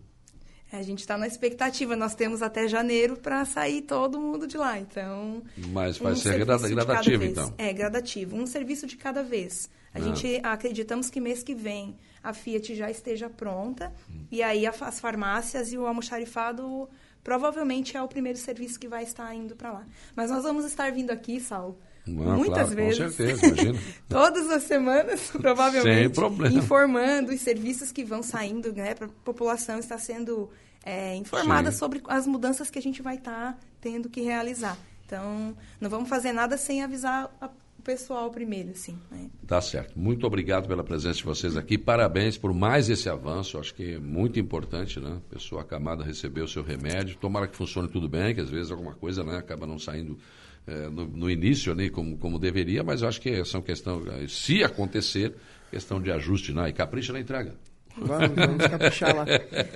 A 0.76 0.82
gente 0.82 1.00
está 1.00 1.16
na 1.16 1.26
expectativa, 1.26 1.96
nós 1.96 2.14
temos 2.14 2.42
até 2.42 2.68
janeiro 2.68 3.16
para 3.16 3.44
sair 3.44 3.82
todo 3.82 4.20
mundo 4.20 4.46
de 4.46 4.56
lá. 4.56 4.78
Então, 4.78 5.42
Mas 5.72 5.98
vai 5.98 6.12
um 6.12 6.16
ser 6.16 6.38
gradativo, 6.38 7.24
então. 7.24 7.52
É, 7.58 7.72
gradativo. 7.72 8.36
Um 8.36 8.46
serviço 8.46 8.86
de 8.86 8.96
cada 8.96 9.22
vez. 9.22 9.68
A 9.94 9.98
Ah. 9.98 10.02
gente 10.02 10.40
acreditamos 10.42 11.08
que 11.08 11.20
mês 11.20 11.42
que 11.42 11.54
vem 11.54 11.96
a 12.22 12.32
Fiat 12.32 12.74
já 12.74 12.90
esteja 12.90 13.30
pronta. 13.30 13.92
Hum. 14.10 14.26
E 14.30 14.42
aí 14.42 14.66
as 14.66 15.00
farmácias 15.00 15.72
e 15.72 15.78
o 15.78 15.86
almoxarifado 15.86 16.88
provavelmente 17.24 17.96
é 17.96 18.02
o 18.02 18.06
primeiro 18.08 18.38
serviço 18.38 18.78
que 18.78 18.86
vai 18.86 19.02
estar 19.02 19.34
indo 19.34 19.56
para 19.56 19.72
lá. 19.72 19.86
Mas 20.14 20.30
nós 20.30 20.42
vamos 20.44 20.64
estar 20.64 20.92
vindo 20.92 21.10
aqui, 21.10 21.40
Sal, 21.40 21.76
Ah, 22.06 22.10
muitas 22.10 22.68
claro, 22.72 22.76
vezes. 22.76 22.98
Com 23.02 23.10
certeza, 23.10 23.46
imagina. 23.46 23.78
Todas 24.08 24.48
as 24.50 24.62
semanas, 24.62 25.30
provavelmente. 25.32 25.98
Sem 26.02 26.10
problema. 26.10 26.54
Informando 26.56 27.32
os 27.32 27.40
serviços 27.40 27.90
que 27.90 28.04
vão 28.04 28.22
saindo, 28.22 28.72
né? 28.72 28.94
Para 28.94 29.06
a 29.06 29.10
população 29.24 29.78
estar 29.80 29.98
sendo 29.98 30.48
é, 30.86 31.14
informada 31.16 31.70
Sim. 31.70 31.78
sobre 31.78 32.00
as 32.08 32.26
mudanças 32.26 32.70
que 32.70 32.78
a 32.78 32.82
gente 32.82 33.02
vai 33.02 33.16
estar 33.16 33.58
tendo 33.80 34.08
que 34.08 34.20
realizar. 34.22 34.78
Então, 35.04 35.54
não 35.80 35.90
vamos 35.90 36.08
fazer 36.08 36.32
nada 36.32 36.56
sem 36.56 36.82
avisar 36.82 37.30
a- 37.40 37.50
o 37.78 37.82
pessoal 37.82 38.30
primeiro, 38.30 38.70
assim. 38.70 38.98
Né? 39.10 39.28
Tá 39.46 39.60
certo. 39.60 39.96
Muito 39.98 40.26
obrigado 40.26 40.66
pela 40.66 40.82
presença 40.82 41.18
de 41.18 41.24
vocês 41.24 41.56
aqui. 41.56 41.76
Parabéns 41.78 42.36
por 42.38 42.52
mais 42.54 42.88
esse 42.88 43.08
avanço. 43.08 43.58
Acho 43.58 43.72
que 43.74 43.94
é 43.94 43.98
muito 43.98 44.40
importante, 44.40 44.98
né? 44.98 45.18
A 45.30 45.34
pessoa 45.34 45.60
acamada 45.62 46.02
receber 46.02 46.40
o 46.40 46.48
seu 46.48 46.62
remédio. 46.64 47.16
Tomara 47.18 47.46
que 47.46 47.54
funcione 47.56 47.88
tudo 47.88 48.08
bem, 48.08 48.34
que 48.34 48.40
às 48.40 48.50
vezes 48.50 48.70
alguma 48.72 48.94
coisa 48.94 49.22
né, 49.22 49.36
acaba 49.36 49.66
não 49.68 49.78
saindo 49.78 50.18
eh, 50.66 50.88
no, 50.88 51.06
no 51.06 51.30
início 51.30 51.74
né, 51.76 51.88
como, 51.88 52.16
como 52.18 52.38
deveria, 52.40 52.82
mas 52.82 53.04
acho 53.04 53.20
que 53.20 53.44
são 53.44 53.62
questão, 53.62 54.02
se 54.28 54.64
acontecer, 54.64 55.36
questão 55.70 56.02
de 56.02 56.10
ajuste, 56.10 56.52
né? 56.52 56.68
E 56.68 56.72
capricha 56.72 57.12
na 57.12 57.20
entrega. 57.20 57.54
Vamos, 57.98 58.36
vamos 58.36 58.66
caprichar 58.66 59.14
lá. 59.14 59.24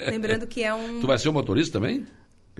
Lembrando 0.09 0.47
que 0.47 0.63
é 0.63 0.75
um... 0.75 1.01
Tu 1.01 1.07
vai 1.07 1.19
ser 1.19 1.29
o 1.29 1.33
motorista 1.33 1.79
também? 1.79 2.07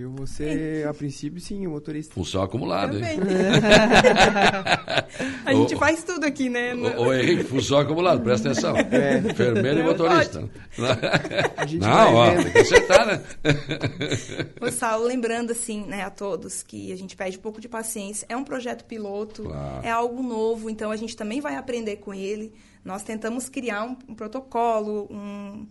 Eu 0.01 0.09
vou 0.09 0.25
ser, 0.25 0.87
a 0.87 0.93
princípio, 0.95 1.39
sim, 1.39 1.67
o 1.67 1.69
motorista. 1.69 2.15
Função 2.15 2.41
acumulada, 2.41 2.97
hein? 2.97 3.19
Também. 3.19 3.35
a 5.45 5.53
gente 5.53 5.75
Ô, 5.75 5.77
faz 5.77 6.03
tudo 6.03 6.25
aqui, 6.25 6.49
né? 6.49 6.73
Ô, 6.73 7.03
ô 7.03 7.13
Henrique, 7.13 7.43
função 7.43 7.77
acumulada, 7.77 8.19
presta 8.19 8.49
atenção. 8.49 8.73
Enfermeiro 9.29 9.81
e 9.81 9.83
motorista. 9.83 10.49
A 11.55 11.65
gente 11.67 11.81
Não, 11.81 12.13
vai 12.13 12.39
ó, 12.39 12.43
tem 12.43 12.51
que 12.51 12.57
acertar, 12.57 13.05
né? 13.05 13.23
Ô, 14.59 14.71
Saulo, 14.71 15.05
lembrando 15.05 15.51
assim, 15.51 15.85
né, 15.85 16.03
a 16.03 16.09
todos 16.09 16.63
que 16.63 16.91
a 16.91 16.97
gente 16.97 17.15
pede 17.15 17.37
um 17.37 17.41
pouco 17.41 17.61
de 17.61 17.69
paciência. 17.69 18.25
É 18.27 18.35
um 18.35 18.43
projeto 18.43 18.85
piloto, 18.85 19.43
Claro. 19.43 19.85
é 19.85 19.91
algo 19.91 20.23
novo, 20.23 20.67
então 20.69 20.89
a 20.89 20.95
gente 20.95 21.15
também 21.15 21.39
vai 21.39 21.55
aprender 21.55 21.97
com 21.97 22.11
ele. 22.11 22.51
Nós 22.83 23.03
tentamos 23.03 23.49
criar 23.49 23.83
um, 23.83 23.95
um 24.09 24.15
protocolo, 24.15 25.07
um, 25.11 25.67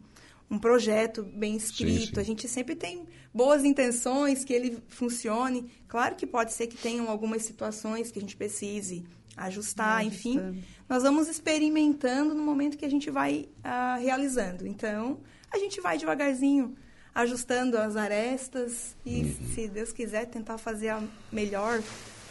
um 0.50 0.58
projeto 0.58 1.22
bem 1.22 1.56
escrito. 1.56 2.14
sim. 2.16 2.20
A 2.20 2.24
gente 2.24 2.48
sempre 2.48 2.74
tem 2.74 3.06
boas 3.32 3.64
intenções 3.64 4.44
que 4.44 4.52
ele 4.52 4.82
funcione. 4.88 5.70
Claro 5.86 6.16
que 6.16 6.26
pode 6.26 6.52
ser 6.52 6.66
que 6.66 6.76
tenham 6.76 7.08
algumas 7.08 7.42
situações 7.42 8.10
que 8.10 8.18
a 8.18 8.22
gente 8.22 8.36
precise 8.36 9.04
ajustar, 9.36 10.04
enfim. 10.04 10.38
Ajustando. 10.38 10.64
Nós 10.88 11.02
vamos 11.04 11.28
experimentando 11.28 12.34
no 12.34 12.42
momento 12.42 12.76
que 12.76 12.84
a 12.84 12.90
gente 12.90 13.10
vai 13.10 13.48
ah, 13.62 13.96
realizando. 13.96 14.66
Então, 14.66 15.20
a 15.52 15.58
gente 15.58 15.80
vai 15.80 15.96
devagarzinho, 15.96 16.74
ajustando 17.14 17.78
as 17.78 17.94
arestas 17.96 18.96
e, 19.06 19.22
Uhum. 19.22 19.36
se 19.54 19.68
Deus 19.68 19.92
quiser, 19.92 20.26
tentar 20.26 20.58
fazer 20.58 20.88
a 20.88 21.02
melhor, 21.30 21.80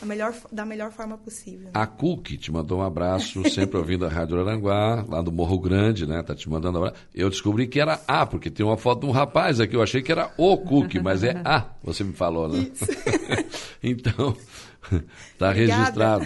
a 0.02 0.06
melhor, 0.06 0.34
da 0.52 0.66
melhor 0.66 0.92
forma 0.92 1.18
possível. 1.18 1.70
A 1.74 1.86
Cook 1.86 2.38
te 2.38 2.52
mandou 2.52 2.80
um 2.80 2.84
abraço, 2.84 3.48
sempre 3.50 3.78
ouvindo 3.78 4.06
a 4.06 4.10
Rádio 4.10 4.40
Aranguá, 4.40 5.06
lá 5.08 5.22
do 5.22 5.32
Morro 5.32 5.60
Grande, 5.60 6.06
né? 6.06 6.22
Tá 6.24 6.34
te 6.36 6.50
mandando 6.50 6.80
um 6.80 6.84
abraço. 6.86 7.04
Eu 7.14 7.30
descobri 7.30 7.68
que 7.68 7.80
era 7.80 8.00
A, 8.08 8.26
porque 8.26 8.50
tem 8.50 8.66
uma 8.66 8.78
foto 8.78 9.02
de 9.02 9.06
um 9.08 9.12
rapaz 9.12 9.60
aqui, 9.60 9.76
eu 9.76 9.82
achei 9.84 10.02
que 10.02 10.12
era 10.12 10.32
o 10.38 10.58
Cook, 10.58 10.96
mas 11.04 11.24
é 11.24 11.42
A, 11.44 11.66
você 11.84 12.04
me 12.04 12.14
falou, 12.14 12.48
né? 12.50 12.68
então, 13.84 14.36
tá 15.38 15.50
Obrigada. 15.50 15.54
registrado. 15.82 16.26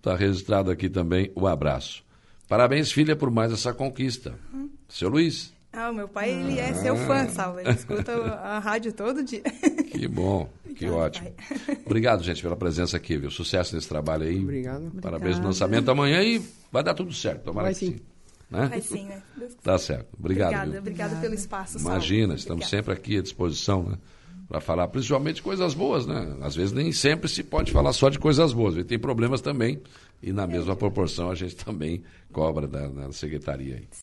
Tá 0.00 0.16
registrado 0.16 0.70
aqui 0.70 0.88
também 0.88 1.30
o 1.34 1.46
abraço. 1.46 2.02
Parabéns, 2.48 2.90
filha, 2.90 3.14
por 3.16 3.30
mais 3.30 3.52
essa 3.52 3.72
conquista. 3.72 4.34
Seu 4.88 5.08
Luiz, 5.08 5.52
Ah, 5.72 5.88
o 5.90 5.94
meu 5.94 6.06
pai, 6.08 6.30
ele 6.30 6.58
é 6.58 6.74
seu 6.74 6.94
Ah. 6.94 7.06
fã, 7.06 7.28
Salva. 7.28 7.60
Ele 7.62 7.70
escuta 7.70 8.12
a 8.12 8.58
rádio 8.58 8.92
todo 8.92 9.22
dia. 9.24 9.40
que 9.90 10.06
bom, 10.08 10.50
que 10.74 10.86
ótimo. 10.86 11.32
Obrigado, 11.86 12.22
gente, 12.22 12.42
pela 12.42 12.56
presença 12.56 12.96
aqui, 12.96 13.16
viu? 13.16 13.30
Sucesso 13.30 13.74
nesse 13.74 13.88
trabalho 13.88 14.24
aí. 14.24 14.38
Obrigado. 14.42 14.90
Parabéns 15.00 15.02
no 15.02 15.16
Obrigada. 15.18 15.46
lançamento 15.46 15.90
amanhã 15.90 16.22
e 16.22 16.42
vai 16.70 16.82
dar 16.82 16.94
tudo 16.94 17.12
certo. 17.12 17.44
Tomara 17.44 17.66
Vai 17.66 17.74
que 17.74 17.80
sim. 17.80 17.92
sim. 17.92 18.00
Né? 18.50 18.66
Vai 18.66 18.80
sim, 18.80 19.06
né? 19.06 19.22
Tá 19.62 19.78
certo. 19.78 20.08
Obrigado. 20.18 20.76
Obrigada, 20.76 21.16
pelo 21.16 21.34
espaço. 21.34 21.78
Imagina, 21.78 22.34
estamos 22.34 22.64
Obrigada. 22.66 22.70
sempre 22.70 22.92
aqui 22.92 23.18
à 23.18 23.22
disposição, 23.22 23.82
né? 23.82 23.98
para 24.52 24.60
falar 24.60 24.86
principalmente 24.88 25.42
coisas 25.42 25.72
boas, 25.72 26.06
né? 26.06 26.36
Às 26.42 26.54
vezes 26.54 26.72
nem 26.72 26.92
sempre 26.92 27.26
se 27.26 27.42
pode 27.42 27.72
falar 27.72 27.94
só 27.94 28.10
de 28.10 28.18
coisas 28.18 28.52
boas, 28.52 28.84
tem 28.84 28.98
problemas 28.98 29.40
também, 29.40 29.80
e 30.22 30.30
na 30.30 30.46
mesma 30.46 30.76
proporção 30.76 31.30
a 31.30 31.34
gente 31.34 31.56
também 31.56 32.02
cobra 32.30 32.68
da, 32.68 32.86
da 32.86 33.10
secretaria. 33.12 33.82